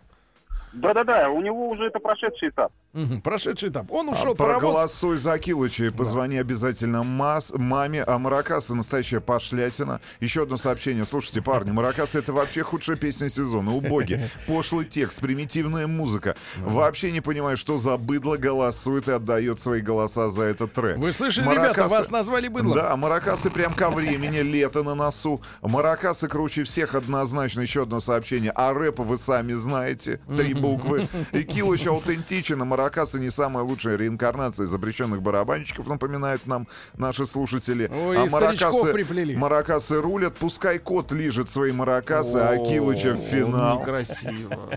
Да-да-да, 0.78 1.30
у 1.30 1.42
него 1.42 1.70
уже 1.70 1.86
это 1.86 2.00
прошедший 2.00 2.50
этап. 2.50 2.72
Мгм. 2.94 3.22
Прошедший 3.22 3.70
этап. 3.70 3.92
Он 3.92 4.10
А 4.10 4.12
ушел 4.14 4.34
паровоз. 4.36 4.62
Проголосуй 4.62 5.18
за 5.18 5.34
Акилыча 5.34 5.86
и 5.86 5.90
позвони 5.90 6.38
обязательно 6.38 7.04
мас, 7.04 7.52
маме. 7.56 8.02
А 8.04 8.18
Маракасы 8.18 8.74
настоящая 8.76 9.20
пошлятина. 9.20 10.02
Еще 10.20 10.44
одно 10.44 10.58
сообщение. 10.58 11.06
Слушайте, 11.06 11.42
парни, 11.42 11.72
Маракасы 11.72 12.18
это 12.20 12.34
вообще 12.34 12.64
худшая 12.64 12.96
песня 12.96 13.30
сезона. 13.30 13.76
Убоги. 13.76 14.28
Пошлый 14.48 14.86
текст, 14.86 15.20
примитивная 15.20 15.86
музыка. 15.86 16.36
Вообще 16.58 17.12
не 17.12 17.22
понимаю, 17.22 17.58
что 17.58 17.78
за 17.78 17.98
быдло 17.98 18.38
голосует 18.38 19.08
и 19.08 19.12
отдает 19.12 19.60
свои 19.60 19.82
голоса 19.82 20.30
за 20.30 20.44
этот 20.44 20.74
трек. 20.74 20.98
Вы 20.98 21.12
слышали, 21.12 21.48
ребята, 21.50 21.88
вас 21.88 22.10
назвали 22.10 22.48
быдлом? 22.48 22.76
Да, 22.76 22.96
Маракасы 22.98 23.52
прям 23.52 23.74
ко 23.74 23.90
времени, 23.90 24.40
лето 24.40 24.82
на 24.84 24.96
носу. 24.96 25.42
Маракасы 25.62 26.28
круче 26.28 26.64
всех 26.64 26.96
однозначно. 26.96 27.62
Еще 27.62 27.84
одно 27.84 28.00
сообщение. 28.00 28.52
А 28.56 28.74
рэп 28.74 29.00
вы 29.00 29.18
сами 29.18 29.54
знаете. 29.54 30.20
Три 30.36 30.54
буквы. 30.68 31.08
И 31.32 31.44
Килыч 31.44 31.88
аутентичен, 31.88 32.62
а 32.62 32.66
Маракасы 32.66 33.20
не 33.20 33.30
самая 33.30 33.64
лучшая 33.64 33.98
реинкарнация 33.98 34.66
запрещенных 34.66 35.22
барабанщиков, 35.22 35.88
напоминают 35.88 36.46
нам 36.46 36.68
наши 36.98 37.26
слушатели. 37.26 37.90
Ой, 37.94 38.18
а 38.18 38.26
и 38.26 38.30
старичков 38.30 38.92
приплели. 38.92 39.36
Маракасы 39.36 40.02
рулят, 40.02 40.36
пускай 40.36 40.80
кот 40.80 41.12
лижет 41.12 41.50
свои 41.50 41.72
маракасы, 41.72 42.38
а 42.38 42.58
Килыча 42.58 43.14
в 43.14 43.20
финал. 43.20 43.80
Некрасиво. 43.80 44.70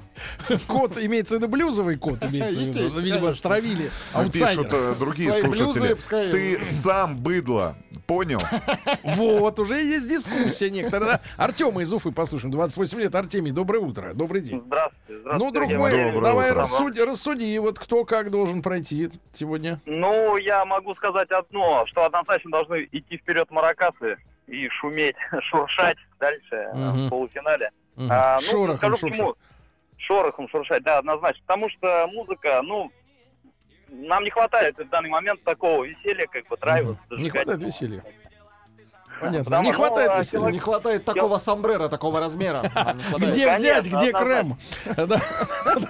Кот, 0.66 0.98
имеется 0.98 1.34
в 1.34 1.38
виду 1.38 1.48
блюзовый 1.48 1.96
кот, 1.96 2.22
имеется 2.24 2.60
в 2.60 2.62
виду. 2.62 3.00
Видимо, 3.00 3.32
стравили 3.32 3.90
А 4.12 4.28
Пишут 4.28 4.68
э, 4.72 4.94
другие 4.98 5.32
слушатели. 5.32 5.96
Ты 6.30 6.64
сам 6.64 7.16
быдло. 7.16 7.76
Понял? 8.10 8.40
Вот, 9.04 9.60
уже 9.60 9.76
есть 9.76 10.08
дискуссия 10.08 10.68
некоторая. 10.68 11.20
Артема 11.36 11.82
из 11.82 11.92
Уфы 11.92 12.10
послушаем. 12.10 12.50
28 12.50 12.98
лет. 12.98 13.14
Артемий, 13.14 13.52
доброе 13.52 13.78
утро. 13.78 14.14
Добрый 14.14 14.40
день. 14.40 14.62
Здравствуйте, 14.66 15.20
здравствуйте. 15.20 15.44
Ну, 15.44 15.52
друг 15.52 15.72
мой, 15.78 16.20
давай 16.20 16.50
рассуди, 16.50 17.00
рассуди, 17.00 17.56
вот 17.58 17.78
кто 17.78 18.04
как 18.04 18.32
должен 18.32 18.62
пройти 18.62 19.10
сегодня. 19.32 19.78
Ну, 19.86 20.36
я 20.38 20.64
могу 20.64 20.96
сказать 20.96 21.30
одно, 21.30 21.86
что 21.86 22.04
однозначно 22.04 22.50
должны 22.50 22.88
идти 22.90 23.16
вперед 23.16 23.48
маракасы 23.52 24.18
и 24.48 24.68
шуметь, 24.70 25.16
шуршать 25.42 25.98
дальше 26.18 26.68
в 26.74 27.08
полуфинале. 27.10 27.70
А, 28.08 28.38
ну, 28.40 28.42
Шорохом 28.42 28.76
скажу 28.76 29.08
почему. 29.08 29.36
Шорохом 29.98 30.48
шуршать, 30.48 30.82
да, 30.82 30.98
однозначно. 30.98 31.42
Потому 31.46 31.70
что 31.70 32.08
музыка, 32.12 32.60
ну, 32.64 32.90
нам 33.90 34.24
не 34.24 34.30
хватает 34.30 34.78
в 34.78 34.88
данный 34.88 35.10
момент 35.10 35.42
такого 35.44 35.84
веселья, 35.84 36.26
как 36.26 36.46
бы 36.48 36.56
драйва. 36.56 36.96
Не 37.10 37.30
хватает 37.30 37.62
веселья. 37.62 38.04
Понятно. 39.20 39.44
Потому 39.44 39.64
не 39.64 39.72
хватает 39.72 40.08
ну, 40.08 40.14
а 40.14 40.20
веселья. 40.20 40.46
Не 40.46 40.58
хватает 40.58 41.04
такого 41.04 41.36
сомбрера, 41.36 41.88
такого 41.88 42.20
размера. 42.20 42.70
Где 43.18 43.52
взять, 43.54 43.86
где. 43.86 44.12
Крем? 44.12 44.54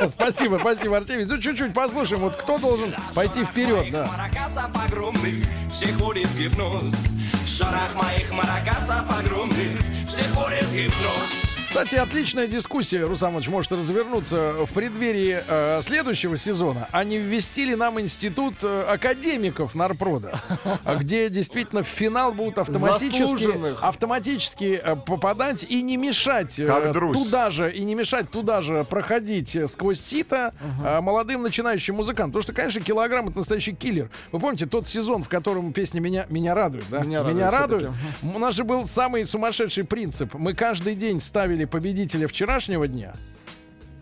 Спасибо, 0.08 0.58
спасибо, 0.58 0.96
Артемий. 0.96 1.26
Ну, 1.26 1.38
чуть-чуть 1.38 1.72
послушаем, 1.72 2.22
вот 2.22 2.36
кто 2.36 2.58
должен 2.58 2.94
пойти 3.14 3.44
вперед, 3.44 3.92
да. 3.92 4.06
Маракасов 4.06 4.86
огромных 4.86 5.46
всех 5.70 5.96
в 5.96 6.38
гипноз 6.38 7.06
Шарах 7.46 7.94
моих 7.94 8.30
маракасов 8.32 9.04
огромных 9.18 9.78
всех 10.08 10.26
в 10.26 10.74
гипноз 10.74 11.49
Кстати, 11.70 11.94
отличная 11.94 12.48
дискуссия, 12.48 13.04
Руслан 13.04 13.30
Иванович, 13.30 13.48
может 13.48 13.70
развернуться 13.70 14.54
в 14.66 14.72
преддверии 14.72 15.40
э, 15.46 15.80
следующего 15.82 16.36
сезона. 16.36 16.88
А 16.90 17.04
не 17.04 17.18
ввести 17.18 17.64
ли 17.64 17.76
нам 17.76 18.00
институт 18.00 18.54
э, 18.62 18.86
академиков 18.88 19.76
Нарпрода, 19.76 20.40
где 20.98 21.30
действительно 21.30 21.84
в 21.84 21.86
финал 21.86 22.32
будут 22.32 22.58
автоматически, 22.58 23.84
автоматически 23.84 24.80
э, 24.82 24.96
попадать 24.96 25.62
и 25.62 25.80
не 25.82 25.96
мешать 25.96 26.58
э, 26.58 26.92
туда 26.92 27.50
же, 27.50 27.72
и 27.72 27.84
не 27.84 27.94
мешать 27.94 28.28
туда 28.32 28.62
же 28.62 28.82
проходить 28.82 29.54
э, 29.54 29.68
сквозь 29.68 30.00
сито 30.00 30.52
э, 30.84 31.00
молодым 31.00 31.44
начинающим 31.44 31.94
музыкантам. 31.94 32.32
Потому 32.32 32.42
что, 32.42 32.52
конечно, 32.52 32.80
килограмм 32.80 33.28
это 33.28 33.38
настоящий 33.38 33.74
киллер. 33.74 34.10
Вы 34.32 34.40
помните 34.40 34.66
тот 34.66 34.88
сезон, 34.88 35.22
в 35.22 35.28
котором 35.28 35.72
песня 35.72 36.00
меня, 36.00 36.26
меня 36.30 36.56
радует, 36.56 36.86
да? 36.90 36.98
Меня 37.04 37.22
радует 37.22 37.52
радует. 37.52 37.82
всё-таки. 37.82 38.36
У 38.36 38.38
нас 38.40 38.56
же 38.56 38.64
был 38.64 38.88
самый 38.88 39.24
сумасшедший 39.24 39.84
принцип. 39.84 40.34
Мы 40.34 40.52
каждый 40.52 40.96
день 40.96 41.20
ставили 41.20 41.59
победителя 41.66 42.26
вчерашнего 42.26 42.86
дня. 42.88 43.14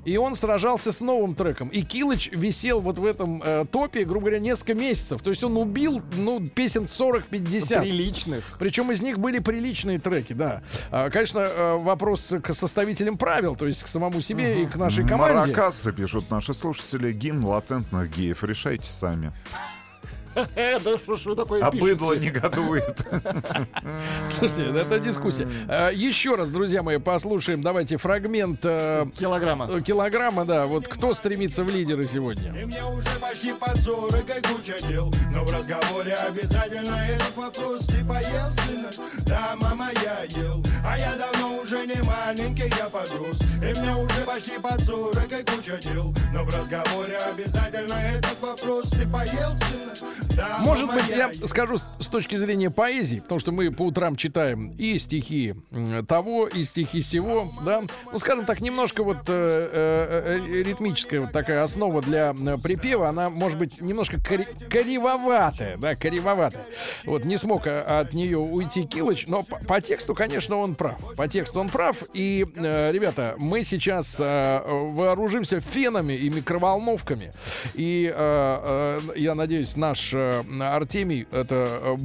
И 0.05 0.17
он 0.17 0.37
сражался 0.37 0.91
с 0.91 1.01
новым 1.01 1.35
треком. 1.35 1.69
И 1.69 1.83
Килыч 1.83 2.31
висел 2.33 2.81
вот 2.81 2.99
в 2.99 3.05
этом 3.05 3.43
э, 3.45 3.67
топе, 3.71 4.05
грубо 4.05 4.27
говоря, 4.27 4.39
несколько 4.39 4.73
месяцев. 4.75 5.21
То 5.21 5.29
есть 5.29 5.45
он 5.45 5.57
убил, 5.59 6.01
ну, 6.17 6.47
песен 6.47 6.85
40-50. 6.85 7.81
Приличных. 7.81 8.57
Причем 8.59 8.91
из 8.91 9.03
них 9.03 9.19
были 9.19 9.39
приличные 9.39 9.99
треки, 9.99 10.33
да. 10.33 10.63
А, 10.91 11.11
конечно, 11.11 11.41
э, 11.41 11.77
вопрос 11.77 12.33
к 12.43 12.55
составителям 12.55 13.19
правил, 13.19 13.55
то 13.55 13.67
есть 13.67 13.83
к 13.83 13.87
самому 13.87 14.23
себе 14.23 14.63
и 14.63 14.67
к 14.67 14.77
нашей 14.77 15.07
команде. 15.07 15.53
Маракасы, 15.53 15.93
пишут 15.93 16.31
наши 16.31 16.55
слушатели, 16.55 17.13
гимн 17.13 17.45
латентных 17.45 18.11
геев. 18.17 18.43
Решайте 18.45 18.87
сами. 18.91 19.33
Да 20.85 21.17
что 21.17 21.35
такое 21.35 21.63
А 21.65 21.71
быдло 21.71 22.13
негодует. 22.15 23.05
Слушайте, 24.39 24.79
это 24.79 24.99
дискуссия. 24.99 25.49
Э, 25.69 25.91
Еще 25.95 26.35
раз, 26.35 26.49
друзья 26.49 26.83
мои, 26.83 26.99
послушаем. 26.99 27.63
Давайте 27.63 27.97
фрагмент 27.97 28.61
э, 28.65 29.07
Килограмма. 29.19 29.69
э, 29.71 29.81
килограмма, 29.81 30.45
да. 30.45 30.67
Вот 30.67 30.87
кто 30.89 31.15
стремится 31.15 31.65
в 31.65 31.71
лидеры 31.71 32.05
сегодня? 32.05 32.53
И 32.61 32.65
мне 32.65 32.85
уже 32.85 33.19
почти 33.21 33.53
под 33.53 33.77
сорок 33.79 34.25
и 34.29 34.41
куча 34.47 34.77
дел 34.89 35.13
Но 35.33 35.45
в 35.45 35.53
разговоре 35.53 36.15
обязательно 36.15 36.97
этот 37.09 37.37
вопрос 37.37 37.87
Ты 37.87 38.05
поел, 38.05 38.51
сына? 38.65 38.91
Да, 39.27 39.57
мама, 39.61 39.91
я 40.05 40.25
ел 40.41 40.63
А 40.85 40.99
я 40.99 41.15
давно 41.17 41.59
уже 41.61 41.87
не 41.87 42.01
маленький, 42.03 42.71
я 42.79 42.89
подрос 42.89 43.39
И 43.63 43.81
мне 43.81 43.95
уже 43.95 44.21
почти 44.27 44.59
под 44.59 44.81
сорок 44.83 45.33
и 45.33 45.45
куча 45.51 45.79
дел 45.79 46.15
Но 46.33 46.45
в 46.45 46.55
разговоре 46.55 47.17
обязательно 47.17 47.95
этот 47.95 48.41
вопрос 48.41 48.91
Ты 48.91 49.07
поел, 49.09 49.55
сына? 49.57 50.28
Может 50.61 50.93
быть, 50.93 51.09
я 51.09 51.33
скажу 51.33 51.77
с, 51.77 52.07
точки 52.07 52.37
зрения 52.37 52.71
поэзии, 52.71 53.19
потому 53.19 53.41
что 53.41 53.53
мы 53.53 53.71
по 53.71 53.83
утрам 53.83 54.17
читаем 54.17 54.75
и 54.79 54.99
стихи 54.99 55.55
того, 56.07 56.47
и 56.49 56.65
стихи 56.65 57.03
сего, 57.03 57.53
да. 57.65 57.83
Ну, 58.13 58.19
скажем 58.19 58.45
так, 58.45 58.61
немножко 58.61 59.03
вот 59.03 59.19
э, 59.27 59.33
э, 59.73 60.39
э, 60.39 60.63
ритмическая 60.63 61.21
вот 61.21 61.33
такая 61.33 61.63
основа 61.63 62.03
для 62.03 62.35
припева, 62.63 63.09
она 63.09 63.31
может 63.31 63.59
быть 63.59 63.81
немножко 63.81 64.19
кори- 64.19 64.47
коревоватая, 64.69 65.77
да, 65.77 65.95
коревоватая. 65.95 66.65
Вот 67.05 67.25
не 67.25 67.37
смог 67.37 67.67
э, 67.67 67.81
от 67.81 68.13
нее 68.13 68.39
уйти 68.39 68.85
Килыч, 68.85 69.27
но 69.27 69.43
по, 69.43 69.81
тексту, 69.81 70.15
конечно, 70.15 70.57
он 70.57 70.75
прав. 70.75 70.97
По 71.17 71.29
тексту 71.29 71.61
он 71.61 71.69
прав. 71.69 71.97
И, 72.15 72.47
ребята, 72.57 73.37
мы 73.39 73.65
сейчас 73.65 74.19
вооружимся 74.19 75.61
фенами 75.61 76.15
и 76.15 76.31
микроволновками. 76.31 77.33
И 77.75 78.03
я 78.05 79.35
надеюсь, 79.35 79.77
наш 79.77 80.15
Артемий, 80.61 81.27
это 81.33 81.55
э, 81.83 81.97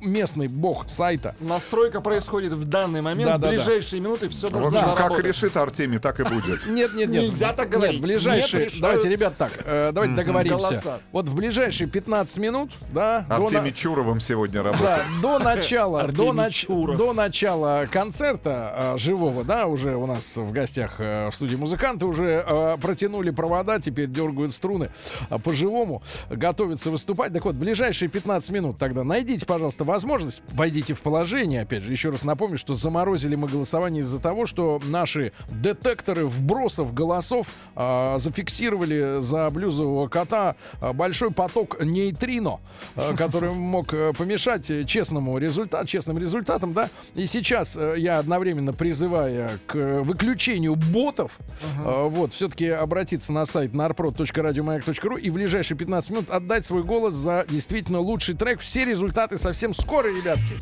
местный 0.00 0.48
бог 0.48 0.88
сайта. 0.88 1.34
Настройка 1.40 2.00
происходит 2.00 2.52
в 2.52 2.64
данный 2.64 3.00
момент. 3.02 3.30
Да, 3.30 3.38
да, 3.38 3.48
в 3.48 3.50
ближайшие 3.50 4.00
минуты 4.00 4.28
все 4.28 4.48
В 4.48 4.52
должно 4.52 4.78
общем, 4.78 4.94
как 4.94 5.18
решит 5.20 5.56
Артемий, 5.56 5.98
так 5.98 6.20
и 6.20 6.24
будет. 6.24 6.66
Нет, 6.74 6.94
нет, 6.94 7.08
нет. 7.08 7.22
Нельзя 7.22 7.52
так 7.52 7.66
Нет, 7.66 7.70
говорить. 7.70 8.00
ближайшие... 8.00 8.64
Нет, 8.64 8.74
давайте, 8.80 9.08
ребят, 9.08 9.36
так. 9.36 9.52
э, 9.64 9.90
давайте 9.92 10.14
договоримся. 10.14 10.56
Голоса. 10.56 11.00
Вот 11.12 11.28
в 11.28 11.34
ближайшие 11.34 11.88
15 11.88 12.38
минут, 12.38 12.70
да, 12.92 13.24
до 13.28 13.36
Артемий 13.36 13.72
Чуровым 13.72 14.20
сегодня 14.20 14.62
Да, 14.62 14.70
работает. 14.72 15.20
до 15.22 15.38
начала, 15.44 16.08
до, 16.08 16.32
нач- 16.32 16.96
до 16.96 17.12
начала 17.12 17.86
концерта 17.90 18.94
э, 18.94 18.98
живого, 18.98 19.44
да, 19.44 19.66
уже 19.66 19.96
у 19.96 20.06
нас 20.06 20.36
в 20.36 20.52
гостях 20.52 20.96
э, 20.98 21.30
в 21.30 21.34
студии 21.34 21.56
музыканты 21.56 22.06
уже 22.06 22.44
э, 22.46 22.76
протянули 22.80 23.30
провода, 23.30 23.78
теперь 23.80 24.08
дергают 24.08 24.52
струны 24.52 24.90
э, 25.30 25.38
по-живому, 25.38 26.02
готовятся 26.30 26.90
выступать. 26.90 27.32
Так 27.32 27.44
вот, 27.44 27.54
ближайшие 27.54 28.08
15 28.08 28.50
минут 28.50 28.78
тогда 28.78 29.04
найдите, 29.04 29.46
пожалуйста, 29.54 29.84
возможность, 29.84 30.42
войдите 30.52 30.94
в 30.94 31.00
положение, 31.00 31.62
опять 31.62 31.84
же, 31.84 31.92
еще 31.92 32.10
раз 32.10 32.24
напомню, 32.24 32.58
что 32.58 32.74
заморозили 32.74 33.36
мы 33.36 33.46
голосование 33.46 34.00
из-за 34.00 34.18
того, 34.18 34.46
что 34.46 34.80
наши 34.84 35.30
детекторы 35.48 36.26
вбросов 36.26 36.92
голосов 36.92 37.46
э, 37.76 38.16
зафиксировали 38.18 39.20
за 39.20 39.48
блюзового 39.50 40.08
кота 40.08 40.56
э, 40.80 40.92
большой 40.92 41.30
поток 41.30 41.80
нейтрино, 41.80 42.58
э, 42.96 43.14
который 43.16 43.52
мог 43.52 43.94
э, 43.94 44.12
помешать 44.18 44.66
честному 44.88 45.38
результату, 45.38 45.86
честным 45.86 46.18
результатам, 46.18 46.72
да. 46.72 46.90
И 47.14 47.24
сейчас 47.28 47.76
э, 47.76 47.94
я 47.98 48.18
одновременно 48.18 48.72
призывая 48.72 49.60
к 49.66 50.02
выключению 50.02 50.74
ботов, 50.74 51.38
э, 51.84 52.08
вот, 52.08 52.32
все-таки 52.32 52.66
обратиться 52.66 53.32
на 53.32 53.46
сайт 53.46 53.70
narprod.radiomayak.ru 53.70 55.20
и 55.20 55.30
в 55.30 55.34
ближайшие 55.34 55.78
15 55.78 56.10
минут 56.10 56.30
отдать 56.30 56.66
свой 56.66 56.82
голос 56.82 57.14
за 57.14 57.46
действительно 57.48 58.00
лучший 58.00 58.34
трек. 58.34 58.58
Все 58.58 58.84
результаты 58.84 59.38
совсем 59.44 59.74
скоро, 59.74 60.06
ребятки. 60.08 60.54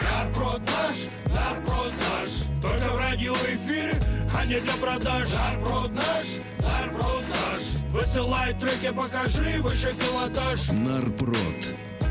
Нарброд 0.00 0.60
наш, 0.60 0.94
нарброд 1.26 1.92
наш 2.08 2.30
Только 2.62 2.92
в 2.92 2.96
радиоэфире, 2.98 3.94
а 4.32 4.46
не 4.46 4.60
для 4.60 4.74
продаж 4.74 5.28
Нарброд 5.34 5.92
наш, 5.92 6.24
нарброд 6.60 7.24
наш 7.28 7.82
Высылай 7.92 8.54
треки, 8.54 8.94
покажи 8.94 9.60
выше 9.60 9.92
пилотаж 9.98 10.68
Нарпрод. 10.70 11.36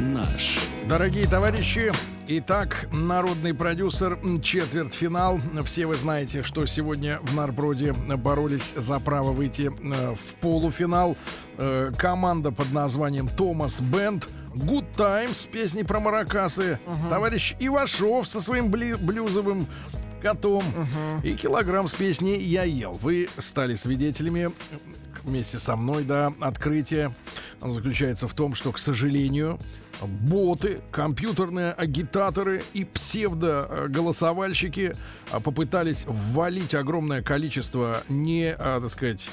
наш. 0.01 0.59
Дорогие 0.89 1.25
товарищи, 1.25 1.93
итак, 2.27 2.89
народный 2.91 3.53
продюсер, 3.53 4.19
четвертьфинал. 4.43 5.39
Все 5.63 5.85
вы 5.85 5.95
знаете, 5.95 6.43
что 6.43 6.65
сегодня 6.65 7.19
в 7.21 7.33
Нарброде 7.35 7.93
боролись 7.93 8.73
за 8.75 8.99
право 8.99 9.31
выйти 9.31 9.71
э, 9.71 10.15
в 10.15 10.35
полуфинал. 10.35 11.15
Э, 11.57 11.91
Команда 11.97 12.51
под 12.51 12.73
названием 12.73 13.29
Томас 13.29 13.79
Бенд. 13.79 14.27
Good 14.57 14.85
Times, 14.95 15.47
песни 15.49 15.83
про 15.83 15.99
маракасы. 15.99 16.79
Товарищ 17.09 17.55
Ивашов 17.59 18.27
со 18.27 18.41
своим 18.41 18.69
бли- 18.71 18.97
блюзовым 18.97 19.67
котом. 20.21 20.63
И 21.23 21.33
килограмм 21.35 21.87
с 21.87 21.93
песней 21.93 22.37
«Я 22.41 22.63
ел». 22.63 22.93
Вы 23.01 23.29
стали 23.37 23.75
свидетелями 23.75 24.51
вместе 25.23 25.59
со 25.59 25.75
мной, 25.75 26.03
да, 26.03 26.33
открытие 26.39 27.13
заключается 27.61 28.27
в 28.27 28.33
том, 28.33 28.55
что, 28.55 28.71
к 28.71 28.77
сожалению, 28.79 29.59
боты, 30.01 30.81
компьютерные 30.91 31.71
агитаторы 31.71 32.63
и 32.73 32.83
псевдо-голосовальщики 32.85 34.95
а, 35.31 35.39
попытались 35.39 36.05
ввалить 36.07 36.75
огромное 36.75 37.21
количество 37.21 38.03
не, 38.09 38.53
а, 38.53 38.81
так 38.81 38.91
сказать, 38.91 39.29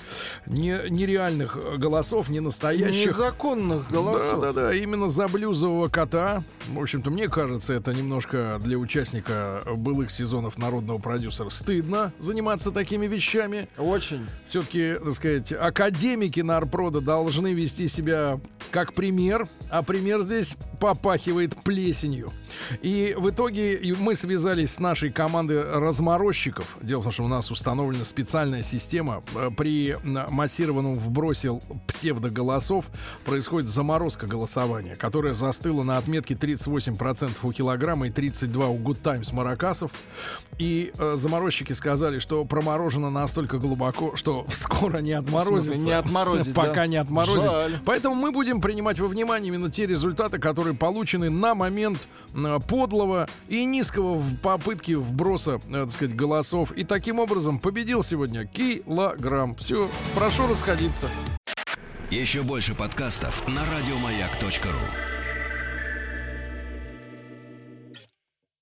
не, 0.46 0.78
нереальных 0.88 1.56
э, 1.56 1.76
голосов, 1.76 2.28
не 2.28 2.40
настоящих. 2.40 3.12
Незаконных 3.12 3.90
голосов. 3.90 4.40
Да, 4.40 4.52
да, 4.52 4.68
да, 4.68 4.74
именно 4.74 5.08
за 5.08 5.28
блюзового 5.28 5.88
кота. 5.88 6.42
В 6.68 6.80
общем-то, 6.80 7.10
мне 7.10 7.28
кажется, 7.28 7.74
это 7.74 7.92
немножко 7.92 8.58
для 8.62 8.78
участника 8.78 9.62
былых 9.66 10.10
сезонов 10.10 10.58
народного 10.58 10.98
продюсера 10.98 11.50
стыдно 11.50 12.12
заниматься 12.18 12.70
такими 12.70 13.06
вещами. 13.06 13.68
Очень. 13.76 14.26
Все-таки, 14.48 14.94
так 14.94 15.14
сказать, 15.14 15.52
академики 15.52 16.40
Нарпрода 16.40 17.00
должны 17.00 17.54
вести 17.54 17.88
себя 17.88 18.40
как 18.70 18.94
пример, 18.94 19.46
а 19.70 19.82
пример 19.82 20.22
здесь 20.22 20.53
попахивает 20.80 21.56
плесенью. 21.62 22.30
И 22.82 23.14
в 23.18 23.30
итоге 23.30 23.80
мы 23.98 24.14
связались 24.14 24.74
с 24.74 24.78
нашей 24.78 25.10
командой 25.10 25.60
разморозчиков. 25.60 26.76
Дело 26.82 27.00
в 27.00 27.04
том, 27.04 27.12
что 27.12 27.24
у 27.24 27.28
нас 27.28 27.50
установлена 27.50 28.04
специальная 28.04 28.62
система. 28.62 29.22
Э, 29.34 29.50
При 29.56 29.96
массированном 30.04 30.94
вбросе 30.94 31.58
псевдоголосов 31.86 32.90
происходит 33.24 33.70
заморозка 33.70 34.26
голосования, 34.26 34.94
которая 34.94 35.34
застыла 35.34 35.82
на 35.82 35.96
отметке 35.96 36.34
38% 36.34 37.30
у 37.42 37.52
килограмма 37.52 38.08
и 38.08 38.10
32% 38.10 38.66
у 38.68 38.78
Good 38.78 38.98
Times 39.02 39.32
маракасов. 39.32 39.90
И 40.58 40.92
э, 40.98 41.16
заморозчики 41.16 41.72
сказали, 41.72 42.18
что 42.18 42.44
проморожено 42.44 43.10
настолько 43.10 43.58
глубоко, 43.58 44.14
что 44.16 44.46
скоро 44.52 44.98
не 44.98 45.12
отморозится. 45.12 45.76
Не 45.76 45.92
отморозит, 45.92 46.54
Пока 46.54 46.86
не 46.86 46.96
отморозит. 46.96 47.42
Жаль. 47.42 47.72
Поэтому 47.84 48.14
мы 48.14 48.30
будем 48.30 48.60
принимать 48.60 49.00
во 49.00 49.08
внимание 49.08 49.48
именно 49.48 49.70
те 49.70 49.86
результаты, 49.86 50.38
которые 50.44 50.74
получены 50.74 51.30
на 51.30 51.54
момент 51.54 52.06
подлого 52.68 53.26
и 53.48 53.64
низкого 53.64 54.16
в 54.16 54.36
попытке 54.36 54.96
вброса, 54.96 55.58
э, 55.68 55.72
так 55.72 55.90
сказать, 55.90 56.14
голосов. 56.14 56.70
И 56.72 56.84
таким 56.84 57.18
образом 57.18 57.58
победил 57.58 58.04
сегодня 58.04 58.44
килограмм. 58.44 59.56
Все, 59.56 59.88
прошу 60.14 60.46
расходиться. 60.46 61.08
Еще 62.10 62.42
больше 62.42 62.74
подкастов 62.74 63.48
на 63.48 63.62
радиомаяк.ру. 63.64 65.13